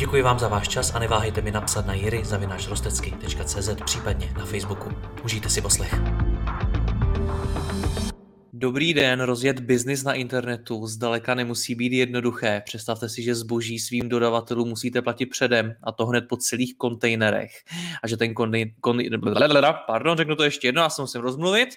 Děkuji 0.00 0.22
vám 0.22 0.38
za 0.38 0.48
váš 0.48 0.68
čas 0.68 0.94
a 0.94 0.98
neváhejte 0.98 1.42
mi 1.42 1.50
napsat 1.50 1.86
na 1.86 1.94
jiry.rostecky.cz 1.94 3.68
případně 3.84 4.32
na 4.38 4.44
Facebooku. 4.44 4.90
Užijte 5.24 5.48
si 5.48 5.60
poslech. 5.60 5.94
Dobrý 8.52 8.94
den, 8.94 9.20
rozjet 9.20 9.60
biznis 9.60 10.04
na 10.04 10.14
internetu 10.14 10.86
zdaleka 10.86 11.34
nemusí 11.34 11.74
být 11.74 11.92
jednoduché. 11.92 12.62
Představte 12.64 13.08
si, 13.08 13.22
že 13.22 13.34
zboží 13.34 13.78
svým 13.78 14.08
dodavatelům 14.08 14.68
musíte 14.68 15.02
platit 15.02 15.26
předem 15.26 15.74
a 15.82 15.92
to 15.92 16.06
hned 16.06 16.24
po 16.28 16.36
celých 16.36 16.74
kontejnerech. 16.76 17.50
A 18.02 18.08
že 18.08 18.16
ten 18.16 18.34
kontejner... 18.34 18.72
Pardon, 19.86 20.16
řeknu 20.16 20.36
to 20.36 20.44
ještě 20.44 20.68
jedno, 20.68 20.82
já 20.82 20.90
se 20.90 21.02
musím 21.02 21.20
rozmluvit. 21.20 21.68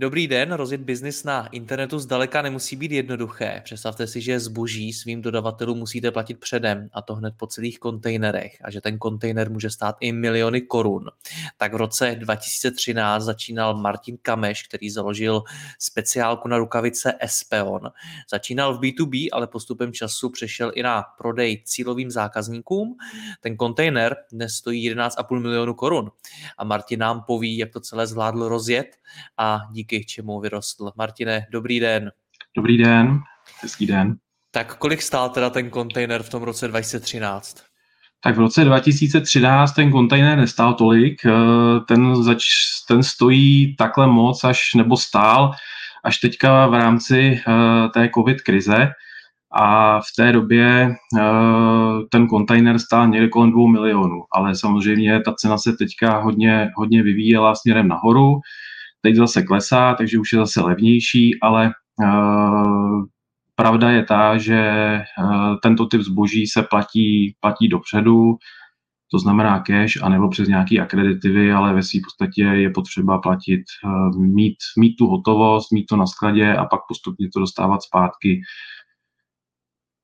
Dobrý 0.00 0.26
den, 0.26 0.52
rozjet 0.52 0.80
biznis 0.80 1.24
na 1.24 1.46
internetu 1.46 1.98
zdaleka 1.98 2.42
nemusí 2.42 2.76
být 2.76 2.92
jednoduché. 2.92 3.60
Představte 3.64 4.06
si, 4.06 4.20
že 4.20 4.40
zboží 4.40 4.92
svým 4.92 5.22
dodavatelům 5.22 5.78
musíte 5.78 6.10
platit 6.10 6.40
předem 6.40 6.88
a 6.92 7.02
to 7.02 7.14
hned 7.14 7.34
po 7.36 7.46
celých 7.46 7.78
kontejnerech 7.78 8.58
a 8.64 8.70
že 8.70 8.80
ten 8.80 8.98
kontejner 8.98 9.50
může 9.50 9.70
stát 9.70 9.96
i 10.00 10.12
miliony 10.12 10.60
korun. 10.60 11.04
Tak 11.56 11.72
v 11.72 11.76
roce 11.76 12.16
2013 12.18 13.24
začínal 13.24 13.74
Martin 13.74 14.18
Kameš, 14.22 14.62
který 14.62 14.90
založil 14.90 15.42
speciálku 15.78 16.48
na 16.48 16.58
rukavice 16.58 17.14
Espeon. 17.20 17.90
Začínal 18.30 18.74
v 18.74 18.80
B2B, 18.80 19.28
ale 19.32 19.46
postupem 19.46 19.92
času 19.92 20.30
přešel 20.30 20.72
i 20.74 20.82
na 20.82 21.04
prodej 21.18 21.62
cílovým 21.64 22.10
zákazníkům. 22.10 22.96
Ten 23.40 23.56
kontejner 23.56 24.16
dnes 24.32 24.52
stojí 24.52 24.94
11,5 24.94 25.40
milionu 25.40 25.74
korun 25.74 26.10
a 26.58 26.64
Martin 26.64 27.00
nám 27.00 27.22
poví, 27.26 27.58
jak 27.58 27.72
to 27.72 27.80
celé 27.80 28.06
zvládl 28.06 28.48
rozjet 28.48 28.86
a 29.38 29.60
díky 29.72 29.87
díky 29.88 30.04
čemu 30.04 30.40
vyrostl. 30.40 30.90
Martine, 30.96 31.46
dobrý 31.50 31.80
den. 31.80 32.10
Dobrý 32.56 32.78
den, 32.78 33.20
hezký 33.62 33.86
den. 33.86 34.16
Tak 34.50 34.76
kolik 34.76 35.02
stál 35.02 35.28
teda 35.28 35.50
ten 35.50 35.70
kontejner 35.70 36.22
v 36.22 36.30
tom 36.30 36.42
roce 36.42 36.68
2013? 36.68 37.56
Tak 38.20 38.36
v 38.36 38.38
roce 38.38 38.64
2013 38.64 39.72
ten 39.72 39.90
kontejner 39.90 40.38
nestál 40.38 40.74
tolik, 40.74 41.26
eh, 41.26 41.30
ten, 41.88 42.22
zač, 42.22 42.44
ten 42.88 43.02
stojí 43.02 43.76
takhle 43.76 44.06
moc, 44.06 44.44
až 44.44 44.74
nebo 44.76 44.96
stál 44.96 45.52
až 46.04 46.18
teďka 46.18 46.66
v 46.66 46.74
rámci 46.74 47.40
eh, 47.48 47.88
té 47.88 48.10
covid 48.14 48.40
krize 48.40 48.90
a 49.52 50.00
v 50.00 50.06
té 50.16 50.32
době 50.32 50.94
eh, 51.18 51.22
ten 52.10 52.26
kontejner 52.26 52.78
stál 52.78 53.08
někde 53.08 53.28
kolem 53.28 53.50
2 53.50 53.68
milionů, 53.68 54.24
ale 54.32 54.56
samozřejmě 54.56 55.20
ta 55.20 55.32
cena 55.32 55.58
se 55.58 55.72
teďka 55.72 56.18
hodně, 56.18 56.70
hodně 56.76 57.02
vyvíjela 57.02 57.54
směrem 57.54 57.88
nahoru, 57.88 58.40
teď 59.00 59.14
zase 59.16 59.42
klesá, 59.42 59.94
takže 59.94 60.18
už 60.18 60.32
je 60.32 60.38
zase 60.38 60.60
levnější, 60.60 61.40
ale 61.40 61.72
uh, 62.02 63.04
pravda 63.54 63.90
je 63.90 64.04
ta, 64.04 64.38
že 64.38 64.60
uh, 65.18 65.56
tento 65.62 65.86
typ 65.86 66.00
zboží 66.00 66.46
se 66.46 66.62
platí, 66.62 67.36
platí 67.40 67.68
dopředu, 67.68 68.36
to 69.10 69.18
znamená 69.18 69.60
cash, 69.60 70.02
anebo 70.02 70.28
přes 70.28 70.48
nějaký 70.48 70.80
akreditivy, 70.80 71.52
ale 71.52 71.74
ve 71.74 71.82
své 71.82 72.00
podstatě 72.04 72.42
je 72.42 72.70
potřeba 72.70 73.18
platit, 73.18 73.62
uh, 73.84 74.18
mít, 74.18 74.56
mít 74.78 74.96
tu 74.96 75.06
hotovost, 75.06 75.72
mít 75.72 75.86
to 75.86 75.96
na 75.96 76.06
skladě 76.06 76.56
a 76.56 76.64
pak 76.64 76.80
postupně 76.88 77.28
to 77.32 77.40
dostávat 77.40 77.82
zpátky 77.82 78.42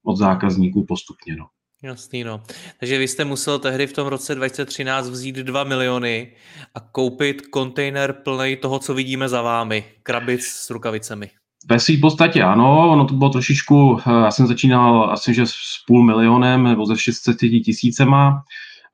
od 0.04 0.16
zákazníků 0.16 0.86
postupně. 0.86 1.36
No. 1.36 1.46
Jasný, 1.84 2.24
no. 2.24 2.40
Takže 2.80 2.98
vy 2.98 3.08
jste 3.08 3.24
musel 3.24 3.58
tehdy 3.58 3.86
v 3.86 3.92
tom 3.92 4.06
roce 4.06 4.34
2013 4.34 5.08
vzít 5.08 5.36
2 5.36 5.64
miliony 5.64 6.32
a 6.74 6.80
koupit 6.80 7.46
kontejner 7.46 8.12
plný 8.12 8.56
toho, 8.56 8.78
co 8.78 8.94
vidíme 8.94 9.28
za 9.28 9.42
vámi, 9.42 9.84
krabic 10.02 10.44
s 10.44 10.70
rukavicemi. 10.70 11.30
Ve 11.68 11.80
své 11.80 11.94
podstatě 12.00 12.42
ano, 12.42 12.90
ono 12.92 13.04
to 13.04 13.14
bylo 13.14 13.30
trošičku, 13.30 13.98
eh, 14.06 14.10
já 14.10 14.30
jsem 14.30 14.46
začínal 14.46 15.10
asi 15.10 15.34
že 15.34 15.46
s 15.46 15.54
půl 15.86 16.02
milionem 16.02 16.64
nebo 16.64 16.86
ze 16.86 16.96
600 16.96 17.36
tisícema, 17.64 18.42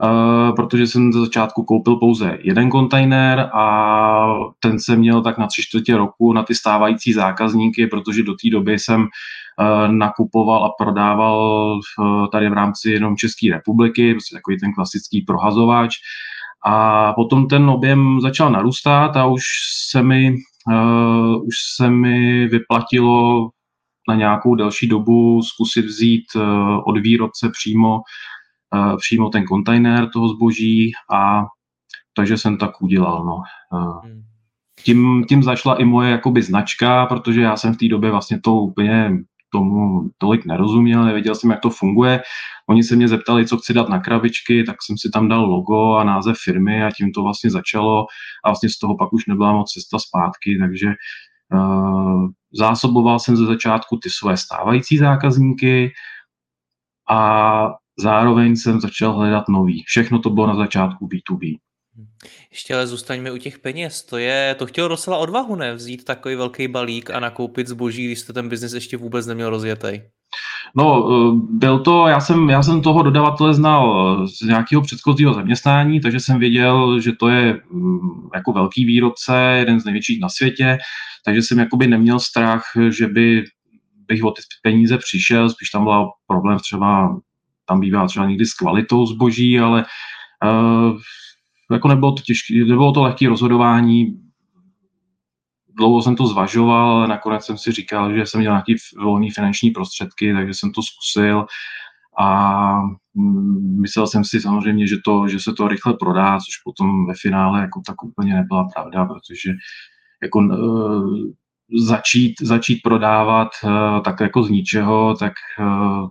Uh, 0.03 0.57
protože 0.57 0.87
jsem 0.87 1.13
za 1.13 1.21
začátku 1.21 1.63
koupil 1.63 1.97
pouze 1.97 2.39
jeden 2.43 2.71
kontejner 2.71 3.51
a 3.53 4.27
ten 4.61 4.79
jsem 4.79 4.99
měl 4.99 5.23
tak 5.23 5.39
na 5.39 5.47
tři 5.47 5.63
čtvrtě 5.63 5.97
roku 5.97 6.33
na 6.33 6.43
ty 6.43 6.55
stávající 6.55 7.13
zákazníky, 7.13 7.87
protože 7.87 8.23
do 8.23 8.33
té 8.33 8.51
doby 8.51 8.79
jsem 8.79 9.01
Eh, 9.03 9.40
nakupoval 9.87 10.65
a 10.65 10.71
prodával 10.79 11.81
tady 12.33 12.51
v 12.51 12.53
rámci 12.53 12.91
jenom 12.91 13.17
České 13.17 13.51
republiky, 13.51 14.15
prostě 14.15 14.37
takový 14.37 14.59
ten 14.59 14.73
klasický 14.73 15.23
prohazovač. 15.23 15.95
A 16.67 17.13
potom 17.13 17.49
ten 17.49 17.71
objem 17.71 18.21
začal 18.21 18.51
narůstat 18.51 19.17
a 19.17 19.27
už 19.27 19.43
se 19.91 20.03
mi, 20.03 20.37
uh, 20.69 21.47
už 21.47 21.55
se 21.77 21.91
mi 21.91 22.49
vyplatilo 22.49 23.49
na 24.09 24.15
nějakou 24.15 24.55
delší 24.55 24.89
dobu 24.89 25.43
zkusit 25.43 25.85
vzít 25.85 26.25
uh, 26.37 26.43
od 26.87 26.99
výrobce 26.99 27.51
přímo, 27.51 28.01
uh, 28.75 28.97
přímo 28.97 29.29
ten 29.29 29.45
kontejner 29.45 30.09
toho 30.11 30.29
zboží 30.29 30.93
a 31.13 31.45
takže 32.17 32.39
jsem 32.39 32.59
tak 32.59 32.83
udělal. 32.83 33.25
No. 33.25 33.43
Uh, 33.79 34.01
tím, 34.85 35.25
tím 35.29 35.43
začala 35.43 35.81
i 35.81 35.85
moje 35.85 36.11
jakoby 36.11 36.43
značka, 36.43 37.07
protože 37.07 37.41
já 37.41 37.57
jsem 37.57 37.75
v 37.75 37.77
té 37.77 37.89
době 37.89 38.11
vlastně 38.11 38.41
to 38.41 38.55
úplně 38.55 39.13
tomu 39.53 40.11
tolik 40.19 40.45
nerozuměl, 40.47 41.05
nevěděl 41.05 41.35
jsem, 41.35 41.51
jak 41.51 41.61
to 41.61 41.71
funguje. 41.71 42.23
Oni 42.69 42.83
se 42.83 42.97
mě 42.97 43.09
zeptali, 43.09 43.47
co 43.47 43.57
chci 43.57 43.75
dát 43.75 43.89
na 43.89 43.99
krabičky, 43.99 44.65
tak 44.65 44.77
jsem 44.83 44.99
si 44.99 45.11
tam 45.11 45.29
dal 45.29 45.45
logo 45.45 45.95
a 45.95 46.05
název 46.05 46.37
firmy 46.45 46.85
a 46.85 46.91
tím 46.97 47.13
to 47.13 47.23
vlastně 47.23 47.51
začalo 47.51 48.07
a 48.45 48.49
vlastně 48.49 48.69
z 48.69 48.79
toho 48.79 48.97
pak 48.97 49.13
už 49.13 49.27
nebyla 49.27 49.53
moc 49.53 49.73
cesta 49.73 49.99
zpátky, 49.99 50.59
takže 50.61 50.87
uh, 51.55 52.27
zásoboval 52.53 53.19
jsem 53.19 53.37
ze 53.37 53.47
začátku 53.47 53.97
ty 53.97 54.11
své 54.11 54.37
stávající 54.37 54.99
zákazníky 54.99 55.93
a 57.11 57.71
zároveň 57.99 58.57
jsem 58.57 58.81
začal 58.81 59.13
hledat 59.13 59.49
nový. 59.49 59.83
Všechno 59.87 60.19
to 60.19 60.31
bylo 60.31 60.47
na 60.47 60.57
začátku 60.57 61.09
B2B. 61.09 61.59
Ještě 62.51 62.75
ale 62.75 62.87
zůstaňme 62.87 63.33
u 63.33 63.37
těch 63.37 63.59
peněz. 63.59 64.03
To 64.03 64.17
je, 64.17 64.55
to 64.59 64.67
chtělo 64.67 64.89
docela 64.89 65.17
odvahu, 65.17 65.57
ne? 65.57 65.75
Vzít 65.75 66.05
takový 66.05 66.35
velký 66.35 66.69
balík 66.69 67.11
a 67.11 67.21
nakoupit 67.21 67.69
zboží, 67.69 68.07
když 68.07 68.19
jste 68.19 68.33
ten 68.33 68.49
biznis 68.49 68.73
ještě 68.73 68.97
vůbec 68.97 69.27
neměl 69.27 69.51
rozjetý. 69.51 70.01
No, 70.77 71.09
eh, 71.11 71.41
byl 71.51 71.79
to, 71.79 72.07
já 72.07 72.21
jsem, 72.21 72.51
já 72.51 72.63
jsem 72.63 72.83
toho 72.83 73.03
dodavatele 73.03 73.55
znal 73.55 74.17
z 74.29 74.41
nějakého 74.41 74.83
předchozího 74.83 75.35
zaměstnání, 75.35 76.01
takže 76.01 76.21
jsem 76.21 76.39
věděl, 76.39 77.01
že 77.01 77.13
to 77.13 77.29
je 77.29 77.61
mm, 77.71 78.29
jako 78.35 78.53
velký 78.53 78.85
výrobce, 78.85 79.37
jeden 79.59 79.81
z 79.81 79.85
největších 79.85 80.21
na 80.21 80.29
světě, 80.29 80.79
takže 81.25 81.43
jsem 81.43 81.59
jakoby 81.59 81.87
neměl 81.87 82.21
strach, 82.21 82.63
že 82.89 83.07
by 83.07 83.45
bych 84.09 84.25
o 84.25 84.31
ty 84.31 84.43
peníze 84.63 84.99
přišel, 84.99 85.51
spíš 85.51 85.71
tam 85.71 85.85
byl 85.85 86.09
problém 86.27 86.59
třeba, 86.59 87.21
tam 87.67 87.81
bývá 87.81 88.07
třeba 88.07 88.27
někdy 88.27 88.47
s 88.47 88.55
kvalitou 88.55 89.07
zboží, 89.07 89.61
ale 89.61 89.85
uh, 90.45 90.99
jako 91.71 91.89
nebylo 91.89 92.13
to 92.13 92.23
těžké, 92.23 92.55
nebylo 92.55 92.93
to 92.93 93.03
lehké 93.03 93.29
rozhodování, 93.29 94.21
dlouho 95.77 96.03
jsem 96.03 96.17
to 96.17 96.27
zvažoval, 96.27 96.91
ale 96.91 97.09
nakonec 97.09 97.45
jsem 97.45 97.59
si 97.59 97.73
říkal, 97.73 98.17
že 98.17 98.27
jsem 98.27 98.41
měl 98.41 98.53
nějaký 98.53 98.75
volný 99.03 99.31
finanční 99.31 99.71
prostředky, 99.71 100.33
takže 100.33 100.55
jsem 100.55 100.73
to 100.73 100.83
zkusil. 100.83 101.47
A 102.19 102.83
myslel 103.81 104.07
jsem 104.07 104.25
si 104.25 104.41
samozřejmě, 104.41 104.87
že, 104.87 104.97
to, 105.05 105.29
že 105.29 105.41
se 105.41 105.53
to 105.53 105.69
rychle 105.69 105.95
prodá, 105.95 106.39
což 106.39 106.63
potom 106.65 107.07
ve 107.07 107.15
finále 107.21 107.61
jako 107.61 107.83
tak 107.87 108.03
úplně 108.05 108.35
nebyla 108.35 108.69
pravda, 108.75 109.05
protože 109.05 109.51
jako 110.23 110.39
uh, 110.39 111.31
začít, 111.87 112.35
začít 112.43 112.81
prodávat 112.85 113.49
uh, 113.65 114.03
tak 114.03 114.21
jako 114.21 114.43
z 114.43 114.51
ničeho, 114.51 115.17
tak 115.19 115.33
uh, 115.61 116.09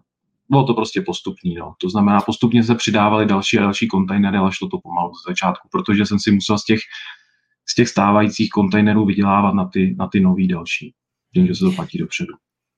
bylo 0.50 0.64
to 0.64 0.74
prostě 0.74 1.02
postupný. 1.02 1.56
No. 1.56 1.74
To 1.82 1.90
znamená, 1.90 2.22
postupně 2.22 2.64
se 2.64 2.76
přidávaly 2.76 3.26
další 3.26 3.58
a 3.60 3.62
další 3.62 3.88
kontejnery, 3.88 4.38
ale 4.38 4.52
šlo 4.52 4.68
to 4.68 4.78
pomalu 4.84 5.12
z 5.16 5.30
začátku, 5.30 5.68
protože 5.72 6.06
jsem 6.06 6.20
si 6.20 6.32
musel 6.32 6.58
z 6.58 6.66
těch, 6.66 6.80
z 7.70 7.76
těch 7.76 7.90
stávajících 7.90 8.50
kontejnerů 8.50 9.06
vydělávat 9.06 9.54
na 9.54 9.66
ty, 9.66 9.96
na 10.00 10.08
ty 10.08 10.20
nový 10.20 10.48
další. 10.48 10.94
Tím, 11.34 11.48
že 11.48 11.56
se 11.56 11.66
to 11.66 11.72
platí 11.72 11.98
dopředu. 11.98 12.34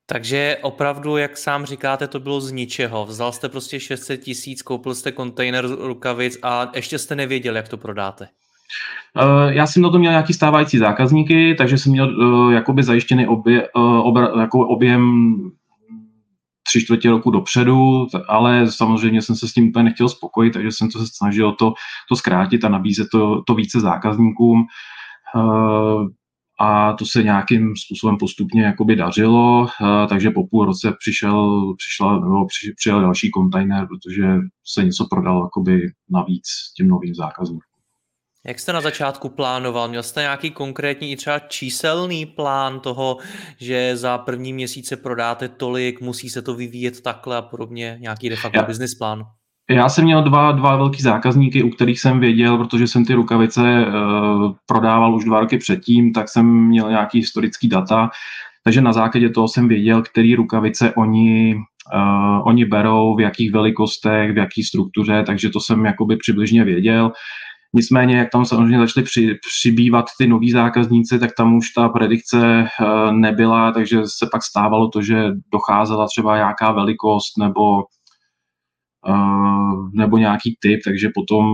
Takže 0.06 0.58
opravdu, 0.62 1.18
jak 1.18 1.38
sám 1.38 1.66
říkáte, 1.66 2.08
to 2.08 2.20
bylo 2.20 2.42
z 2.42 2.52
ničeho. 2.52 3.06
Vzal 3.06 3.32
jste 3.32 3.50
prostě 3.50 3.80
600 3.80 4.22
tisíc, 4.22 4.62
koupil 4.62 4.96
jste 4.96 5.12
kontejner 5.12 5.68
rukavic 5.68 6.38
a 6.44 6.72
ještě 6.76 7.00
jste 7.00 7.16
nevěděl, 7.16 7.56
jak 7.56 7.70
to 7.70 7.78
prodáte. 7.78 8.28
Uh, 9.24 9.52
já 9.52 9.68
jsem 9.68 9.84
na 9.84 9.90
to 9.90 10.00
měl 10.00 10.12
nějaký 10.12 10.34
stávající 10.34 10.78
zákazníky, 10.78 11.56
takže 11.56 11.78
jsem 11.78 11.92
měl 11.92 12.08
uh, 12.08 12.54
jakoby 12.54 12.84
zajištěný 12.84 13.28
obje, 13.28 13.70
uh, 13.76 14.08
obr, 14.08 14.28
jako 14.40 14.68
objem 14.68 15.34
tři 16.72 16.82
čtvrtě 16.82 17.10
roku 17.10 17.32
dopředu, 17.32 18.08
ale 18.28 18.72
samozřejmě 18.72 19.22
jsem 19.22 19.36
se 19.36 19.48
s 19.48 19.54
tím 19.54 19.68
úplně 19.68 19.84
nechtěl 19.84 20.10
spokojit, 20.10 20.52
takže 20.52 20.72
jsem 20.72 20.90
to 20.90 21.00
se 21.00 21.06
snažil 21.16 21.52
to, 21.52 21.74
to 22.10 22.16
zkrátit 22.16 22.66
a 22.66 22.70
nabízet 22.70 23.08
to, 23.12 23.42
to 23.48 23.56
více 23.56 23.80
zákazníkům. 23.80 24.66
Uh, 25.36 26.08
a 26.60 26.94
to 26.94 27.06
se 27.06 27.24
nějakým 27.24 27.74
způsobem 27.86 28.18
postupně 28.18 28.64
jakoby 28.64 28.96
dařilo, 28.96 29.62
uh, 29.62 30.08
takže 30.10 30.30
po 30.30 30.48
půl 30.48 30.66
roce 30.66 30.94
přišel, 31.00 31.74
přišel, 31.78 32.20
no, 32.20 32.46
přišel 32.76 33.02
další 33.02 33.32
kontejner, 33.32 33.88
protože 33.88 34.24
se 34.66 34.84
něco 34.84 35.08
prodalo 35.10 35.44
jakoby 35.44 35.82
navíc 36.10 36.48
těm 36.78 36.88
novým 36.88 37.16
zákazníkům. 37.16 37.71
Jak 38.48 38.60
jste 38.60 38.74
na 38.74 38.82
začátku 38.82 39.30
plánoval? 39.30 39.88
Měl 39.88 40.04
jste 40.04 40.22
nějaký 40.22 40.52
konkrétní 40.52 41.12
i 41.12 41.16
třeba 41.16 41.40
číselný 41.40 42.26
plán 42.26 42.80
toho, 42.80 43.18
že 43.60 43.98
za 43.98 44.18
první 44.18 44.54
měsíce 44.54 44.98
prodáte 44.98 45.50
tolik, 45.50 46.02
musí 46.02 46.30
se 46.30 46.42
to 46.42 46.56
vyvíjet 46.56 47.02
takhle 47.02 47.38
a 47.38 47.42
podobně? 47.42 47.98
Nějaký 48.00 48.30
de 48.30 48.36
facto 48.36 48.64
business 48.64 48.96
plán? 48.96 49.24
Já 49.70 49.90
jsem 49.90 50.04
měl 50.04 50.24
dva, 50.24 50.52
dva 50.52 50.76
velký 50.76 51.02
zákazníky, 51.02 51.64
u 51.64 51.70
kterých 51.70 52.00
jsem 52.00 52.20
věděl, 52.20 52.58
protože 52.58 52.88
jsem 52.88 53.06
ty 53.06 53.14
rukavice 53.14 53.62
uh, 53.62 54.52
prodával 54.66 55.16
už 55.16 55.26
dva 55.26 55.40
roky 55.40 55.58
předtím, 55.58 56.14
tak 56.14 56.30
jsem 56.30 56.46
měl 56.46 56.90
nějaký 56.90 57.20
historický 57.20 57.68
data, 57.70 58.10
takže 58.64 58.82
na 58.82 58.94
základě 58.94 59.30
toho 59.30 59.48
jsem 59.48 59.68
věděl, 59.68 60.02
který 60.02 60.36
rukavice 60.36 60.94
oni, 60.94 61.56
uh, 61.96 62.48
oni 62.48 62.66
berou, 62.66 63.16
v 63.16 63.22
jakých 63.22 63.52
velikostech, 63.52 64.32
v 64.32 64.38
jaký 64.38 64.64
struktuře, 64.64 65.24
takže 65.26 65.50
to 65.50 65.60
jsem 65.60 65.86
jakoby 65.86 66.18
přibližně 66.18 66.64
věděl. 66.64 67.12
Nicméně, 67.74 68.18
jak 68.18 68.32
tam 68.32 68.46
samozřejmě 68.46 68.80
začaly 68.80 69.04
při, 69.04 69.40
přibývat 69.50 70.06
ty 70.18 70.28
noví 70.28 70.52
zákazníci, 70.52 71.20
tak 71.20 71.32
tam 71.38 71.56
už 71.56 71.70
ta 71.70 71.90
predikce 71.90 72.68
uh, 72.82 73.12
nebyla, 73.12 73.72
takže 73.72 74.02
se 74.06 74.28
pak 74.32 74.44
stávalo 74.44 74.90
to, 74.90 75.02
že 75.02 75.32
docházela 75.54 76.08
třeba 76.08 76.38
nějaká 76.38 76.72
velikost 76.72 77.38
nebo 77.38 77.84
Uh, 79.08 79.90
nebo 79.94 80.18
nějaký 80.18 80.58
typ, 80.60 80.80
takže 80.86 81.10
potom 81.16 81.46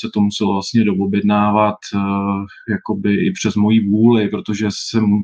se 0.00 0.08
to 0.14 0.20
muselo 0.20 0.52
vlastně 0.52 0.84
doobjednávat 0.84 1.76
uh, 1.94 2.44
jakoby 2.70 3.26
i 3.26 3.32
přes 3.32 3.54
moji 3.54 3.88
vůli, 3.88 4.28
protože 4.28 4.68
jsem 4.70 5.22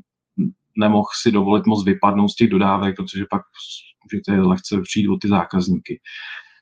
nemohl 0.79 1.07
si 1.23 1.33
dovolit 1.33 1.67
moc 1.67 1.85
vypadnout 1.85 2.29
z 2.29 2.35
těch 2.35 2.51
dodávek, 2.51 2.97
protože 2.97 3.25
pak 3.31 3.43
můžete 4.05 4.41
lehce 4.41 4.81
přijít 4.81 5.09
o 5.09 5.17
ty 5.17 5.29
zákazníky. 5.29 6.01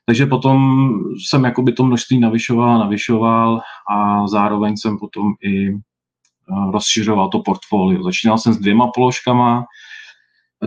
Takže 0.05 0.25
potom 0.25 0.83
jsem 1.17 1.43
jakoby 1.43 1.73
to 1.73 1.83
množství 1.83 2.19
navyšoval, 2.19 2.79
navyšoval 2.79 3.61
a 3.91 4.27
zároveň 4.27 4.77
jsem 4.77 4.97
potom 4.97 5.33
i 5.43 5.69
eh, 5.69 6.71
rozšiřoval 6.71 7.29
to 7.29 7.39
portfolio. 7.39 8.03
Začínal 8.03 8.37
jsem 8.37 8.53
s 8.53 8.57
dvěma 8.57 8.91
položkama, 8.95 9.65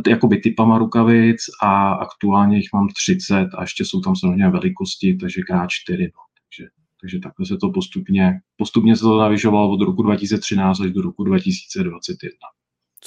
jakoby 0.08 0.40
typama 0.40 0.78
rukavic 0.78 1.40
a 1.62 1.92
aktuálně 1.92 2.56
jich 2.56 2.68
mám 2.74 2.88
30 2.88 3.48
a 3.58 3.60
ještě 3.60 3.84
jsou 3.84 4.00
tam 4.00 4.16
samozřejmě 4.16 4.48
velikosti, 4.48 5.16
takže 5.16 5.42
krát 5.42 5.70
4. 5.70 6.02
No. 6.02 6.08
Takže, 6.40 6.70
takže 7.00 7.18
takhle 7.18 7.46
se 7.46 7.56
to 7.56 7.70
postupně, 7.70 8.40
postupně 8.56 8.96
se 8.96 9.02
to 9.02 9.18
navyšovalo 9.18 9.70
od 9.70 9.80
roku 9.80 10.02
2013 10.02 10.80
až 10.80 10.90
do 10.90 11.02
roku 11.02 11.24
2021. 11.24 12.30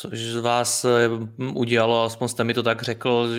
Což 0.01 0.19
z 0.19 0.37
vás 0.37 0.85
eh, 0.85 1.09
udělalo, 1.53 2.03
aspoň 2.03 2.27
jste 2.27 2.43
mi 2.43 2.53
to 2.53 2.63
tak 2.63 2.81
řekl, 2.81 3.29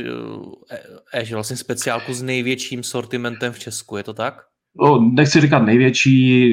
eh, 1.14 1.24
že 1.24 1.34
vlastně 1.34 1.56
speciálku 1.56 2.14
s 2.14 2.22
největším 2.22 2.82
sortimentem 2.82 3.52
v 3.52 3.58
Česku, 3.58 3.96
je 3.96 4.02
to 4.02 4.14
tak? 4.14 4.42
No, 4.80 5.00
nechci 5.00 5.40
říkat 5.40 5.58
největší, 5.58 6.48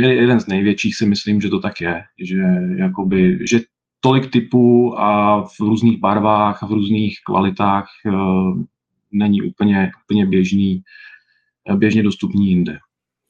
jeden 0.00 0.40
z 0.40 0.46
největších 0.46 0.96
si 0.96 1.06
myslím, 1.06 1.40
že 1.40 1.48
to 1.48 1.60
tak 1.60 1.80
je, 1.80 2.02
že, 2.22 2.42
jakoby, 2.76 3.38
že 3.50 3.60
tolik 4.00 4.32
typů 4.32 5.00
a 5.00 5.40
v 5.42 5.60
různých 5.60 5.98
barvách 6.00 6.62
a 6.62 6.66
v 6.66 6.70
různých 6.70 7.18
kvalitách 7.26 7.88
uh, 8.06 8.62
není 9.12 9.42
úplně, 9.42 9.92
úplně 10.04 10.26
běžný, 10.26 10.82
běžně 11.74 12.02
dostupný 12.02 12.48
jinde. 12.48 12.72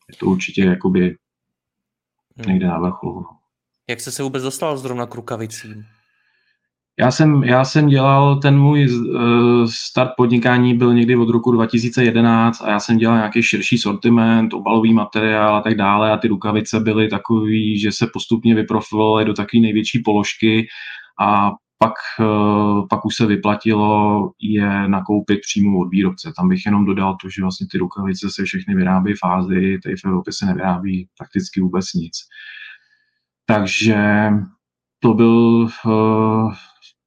Je 0.09 0.17
to 0.19 0.27
určitě 0.27 0.65
jakoby 0.65 1.17
někde 2.47 2.67
na 2.67 2.79
vrcholu. 2.79 3.27
Jak 3.89 4.01
jste 4.01 4.11
se 4.11 4.23
vůbec 4.23 4.43
dostal 4.43 4.77
zrovna 4.77 5.07
k 5.07 5.15
rukavicím? 5.15 5.85
Já 6.99 7.11
jsem, 7.11 7.45
já 7.45 7.65
jsem 7.65 7.87
dělal, 7.87 8.41
ten 8.41 8.59
můj 8.59 8.89
uh, 8.89 9.21
start 9.71 10.11
podnikání 10.17 10.75
byl 10.75 10.95
někdy 10.95 11.17
od 11.17 11.29
roku 11.29 11.53
2011 11.53 12.63
a 12.63 12.71
já 12.71 12.81
jsem 12.81 12.99
dělal 12.99 13.17
nějaký 13.17 13.43
širší 13.43 13.79
sortiment, 13.79 14.55
obalový 14.55 14.95
materiál 14.95 15.57
a 15.57 15.61
tak 15.61 15.75
dále 15.75 16.13
a 16.13 16.17
ty 16.17 16.29
rukavice 16.29 16.81
byly 16.81 17.09
takový, 17.09 17.79
že 17.79 17.93
se 17.93 18.07
postupně 18.13 18.55
vyprofilovaly 18.55 19.25
do 19.25 19.35
takové 19.35 19.61
největší 19.61 19.99
položky 19.99 20.67
a 21.21 21.53
pak, 21.79 21.93
uh, 22.21 22.89
pak 22.89 23.05
už 23.05 23.17
se 23.17 23.27
vyplatilo 23.27 24.31
je 24.41 24.89
nakoupit 24.89 25.41
přímo 25.41 25.79
od 25.79 25.89
výrobce. 25.89 26.33
Tam 26.37 26.49
bych 26.49 26.67
jenom 26.67 26.85
dodal 26.85 27.17
to, 27.23 27.29
že 27.29 27.43
vlastně 27.43 27.67
ty 27.71 27.79
rukavice 27.79 28.29
se 28.31 28.45
všechny 28.45 28.75
vyrábí 28.75 29.15
Ázii, 29.25 29.79
tady 29.79 29.97
v 29.97 30.05
Evropě 30.05 30.33
se 30.33 30.47
nevyrábí 30.47 31.09
prakticky 31.19 31.61
vůbec 31.61 31.93
nic. 31.95 32.13
Takže 33.47 34.31
to 34.99 35.15
byl 35.15 35.69
uh, 35.85 36.53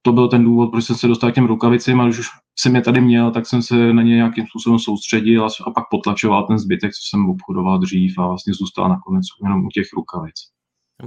to 0.06 0.12
byl 0.12 0.28
ten 0.28 0.44
důvod, 0.44 0.72
proč 0.72 0.86
jsem 0.86 0.96
se 0.96 1.08
dostal 1.08 1.32
k 1.32 1.36
těm 1.36 1.46
rukavicím 1.46 2.02
a 2.02 2.06
když 2.06 2.20
už 2.20 2.28
jsem 2.60 2.76
je 2.76 2.82
tady 2.82 3.02
měl, 3.02 3.32
tak 3.32 3.48
jsem 3.48 3.62
se 3.62 3.94
na 3.94 4.02
ně 4.02 4.16
nějakým 4.16 4.46
způsobem 4.48 4.80
soustředil 4.80 5.46
a, 5.46 5.48
a 5.68 5.72
pak 5.72 5.84
potlačoval 5.92 6.48
ten 6.48 6.60
zbytek, 6.60 6.92
co 6.92 7.00
jsem 7.10 7.30
obchodoval 7.30 7.80
dřív 7.80 8.20
a 8.20 8.28
vlastně 8.28 8.54
zůstal 8.54 8.90
nakonec 8.90 9.26
jenom 9.44 9.66
u 9.66 9.70
těch 9.70 9.88
rukavic. 9.96 10.36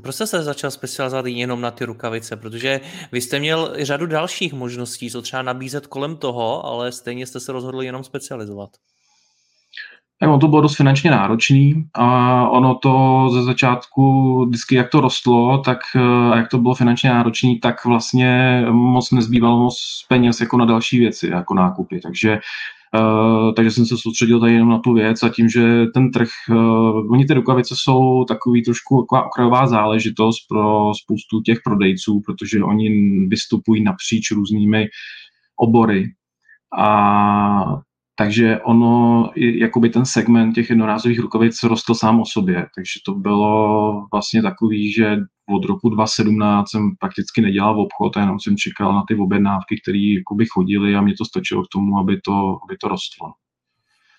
Proč 0.02 0.14
se 0.14 0.26
začal 0.26 0.70
specializovat 0.70 1.26
jenom 1.26 1.60
na 1.60 1.70
ty 1.70 1.84
rukavice? 1.84 2.37
Protože 2.37 2.81
vy 3.12 3.20
jste 3.20 3.38
měl 3.38 3.75
řadu 3.78 4.06
dalších 4.06 4.52
možností, 4.52 5.10
co 5.10 5.22
třeba 5.22 5.42
nabízet 5.42 5.87
kolem 5.87 6.16
toho, 6.16 6.66
ale 6.66 6.92
stejně 6.92 7.26
jste 7.26 7.40
se 7.40 7.52
rozhodl 7.52 7.82
jenom 7.82 8.04
specializovat. 8.04 8.70
Tak 10.20 10.28
ono 10.28 10.38
to 10.38 10.48
bylo 10.48 10.62
dost 10.62 10.76
finančně 10.76 11.10
náročný 11.10 11.84
a 11.94 12.48
ono 12.48 12.74
to 12.74 13.26
ze 13.32 13.42
začátku, 13.42 14.44
vždycky 14.46 14.74
jak 14.74 14.90
to 14.90 15.00
rostlo, 15.00 15.58
tak 15.58 15.78
a 16.32 16.36
jak 16.36 16.48
to 16.48 16.58
bylo 16.58 16.74
finančně 16.74 17.10
náročný, 17.10 17.60
tak 17.60 17.84
vlastně 17.84 18.62
moc 18.70 19.10
nezbývalo 19.10 19.62
moc 19.62 20.04
peněz 20.08 20.40
jako 20.40 20.56
na 20.56 20.64
další 20.64 20.98
věci, 20.98 21.28
jako 21.28 21.54
nákupy. 21.54 22.00
Takže 22.00 22.38
Uh, 22.94 23.54
takže 23.54 23.70
jsem 23.70 23.86
se 23.86 23.96
soustředil 23.98 24.40
tady 24.40 24.52
jenom 24.52 24.68
na 24.68 24.78
tu 24.78 24.92
věc 24.92 25.22
a 25.22 25.28
tím, 25.28 25.48
že 25.48 25.86
ten 25.94 26.10
trh, 26.10 26.28
uh, 26.50 27.12
oni 27.12 27.24
ty 27.24 27.34
rukavice 27.34 27.74
jsou 27.78 28.24
takový 28.24 28.62
trošku 28.62 29.02
taková 29.02 29.26
okrajová 29.26 29.66
záležitost 29.66 30.46
pro 30.48 30.92
spoustu 30.94 31.40
těch 31.40 31.58
prodejců, 31.64 32.20
protože 32.26 32.64
oni 32.64 32.90
vystupují 33.28 33.84
napříč 33.84 34.30
různými 34.30 34.86
obory 35.56 36.04
a 36.78 37.78
takže 38.18 38.60
ono, 38.60 39.30
jakoby 39.36 39.90
ten 39.90 40.06
segment 40.06 40.54
těch 40.54 40.70
jednorázových 40.70 41.18
rukavic 41.18 41.62
rostl 41.62 41.94
sám 41.94 42.20
o 42.20 42.24
sobě. 42.26 42.66
Takže 42.74 43.00
to 43.06 43.14
bylo 43.14 44.06
vlastně 44.12 44.42
takový, 44.42 44.92
že 44.92 45.16
od 45.49 45.64
roku 45.64 45.88
2017 45.88 46.70
jsem 46.70 46.96
prakticky 47.00 47.40
nedělal 47.40 47.75
v 47.75 47.78
obchod 47.78 48.16
a 48.16 48.20
jenom 48.20 48.40
jsem 48.40 48.56
čekal 48.56 48.94
na 48.94 49.04
ty 49.08 49.14
objednávky, 49.14 49.80
které 49.82 49.99
jakoby 49.99 50.46
chodily 50.46 50.96
a 50.96 51.00
mě 51.00 51.14
to 51.18 51.25
stačilo 51.25 51.62
k 51.62 51.68
tomu, 51.73 51.99
aby 51.99 52.20
to, 52.20 52.58
aby 52.64 52.76
to 52.80 52.88
rostlo. 52.88 53.32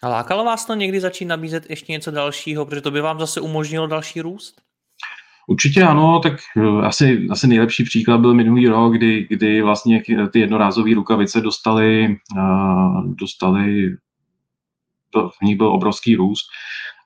A 0.01 0.09
lákalo 0.09 0.45
vás 0.45 0.65
to 0.65 0.75
někdy 0.75 0.99
začít 0.99 1.25
nabízet 1.25 1.69
ještě 1.69 1.91
něco 1.91 2.11
dalšího, 2.11 2.65
protože 2.65 2.81
to 2.81 2.91
by 2.91 3.01
vám 3.01 3.19
zase 3.19 3.41
umožnilo 3.41 3.87
další 3.87 4.21
růst? 4.21 4.61
Určitě 5.49 5.83
ano, 5.83 6.19
tak 6.19 6.33
eh, 6.57 6.85
asi, 6.85 7.27
asi 7.31 7.47
nejlepší 7.47 7.83
příklad 7.83 8.17
byl 8.17 8.33
minulý 8.33 8.67
rok, 8.67 8.93
kdy, 8.93 9.27
kdy 9.29 9.61
vlastně 9.61 10.03
ty 10.31 10.39
jednorázové 10.39 10.93
rukavice 10.93 11.41
dostaly, 11.41 12.17
uh, 12.37 13.15
dostaly 13.15 13.97
to, 15.09 15.29
v 15.29 15.41
nich 15.41 15.57
byl 15.57 15.67
obrovský 15.67 16.15
růst 16.15 16.45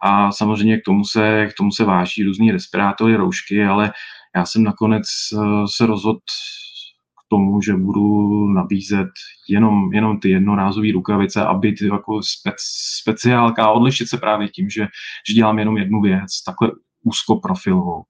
a 0.03 0.31
samozřejmě 0.31 0.77
k 0.77 0.85
tomu 0.85 1.03
se, 1.03 1.47
k 1.47 1.53
tomu 1.53 1.71
se 1.71 1.85
váží 1.85 2.23
různý 2.23 2.51
respirátory, 2.51 3.15
roušky, 3.15 3.65
ale 3.65 3.91
já 4.35 4.45
jsem 4.45 4.63
nakonec 4.63 5.05
uh, 5.33 5.65
se 5.75 5.85
rozhodl 5.85 6.19
k 6.19 7.29
tomu, 7.29 7.61
že 7.61 7.73
budu 7.73 8.47
nabízet 8.47 9.09
jenom, 9.49 9.93
jenom 9.93 10.19
ty 10.19 10.29
jednorázové 10.29 10.91
rukavice, 10.91 11.45
aby 11.45 11.73
ty 11.73 11.87
jako 11.87 12.21
spec, 12.23 12.55
speciálka 13.01 13.71
odlišit 13.71 14.09
se 14.09 14.17
právě 14.17 14.47
tím, 14.47 14.69
že, 14.69 14.87
že 15.27 15.33
dělám 15.33 15.59
jenom 15.59 15.77
jednu 15.77 16.01
věc, 16.01 16.43
takhle 16.45 16.71
úzkoprofilovou. 17.03 18.03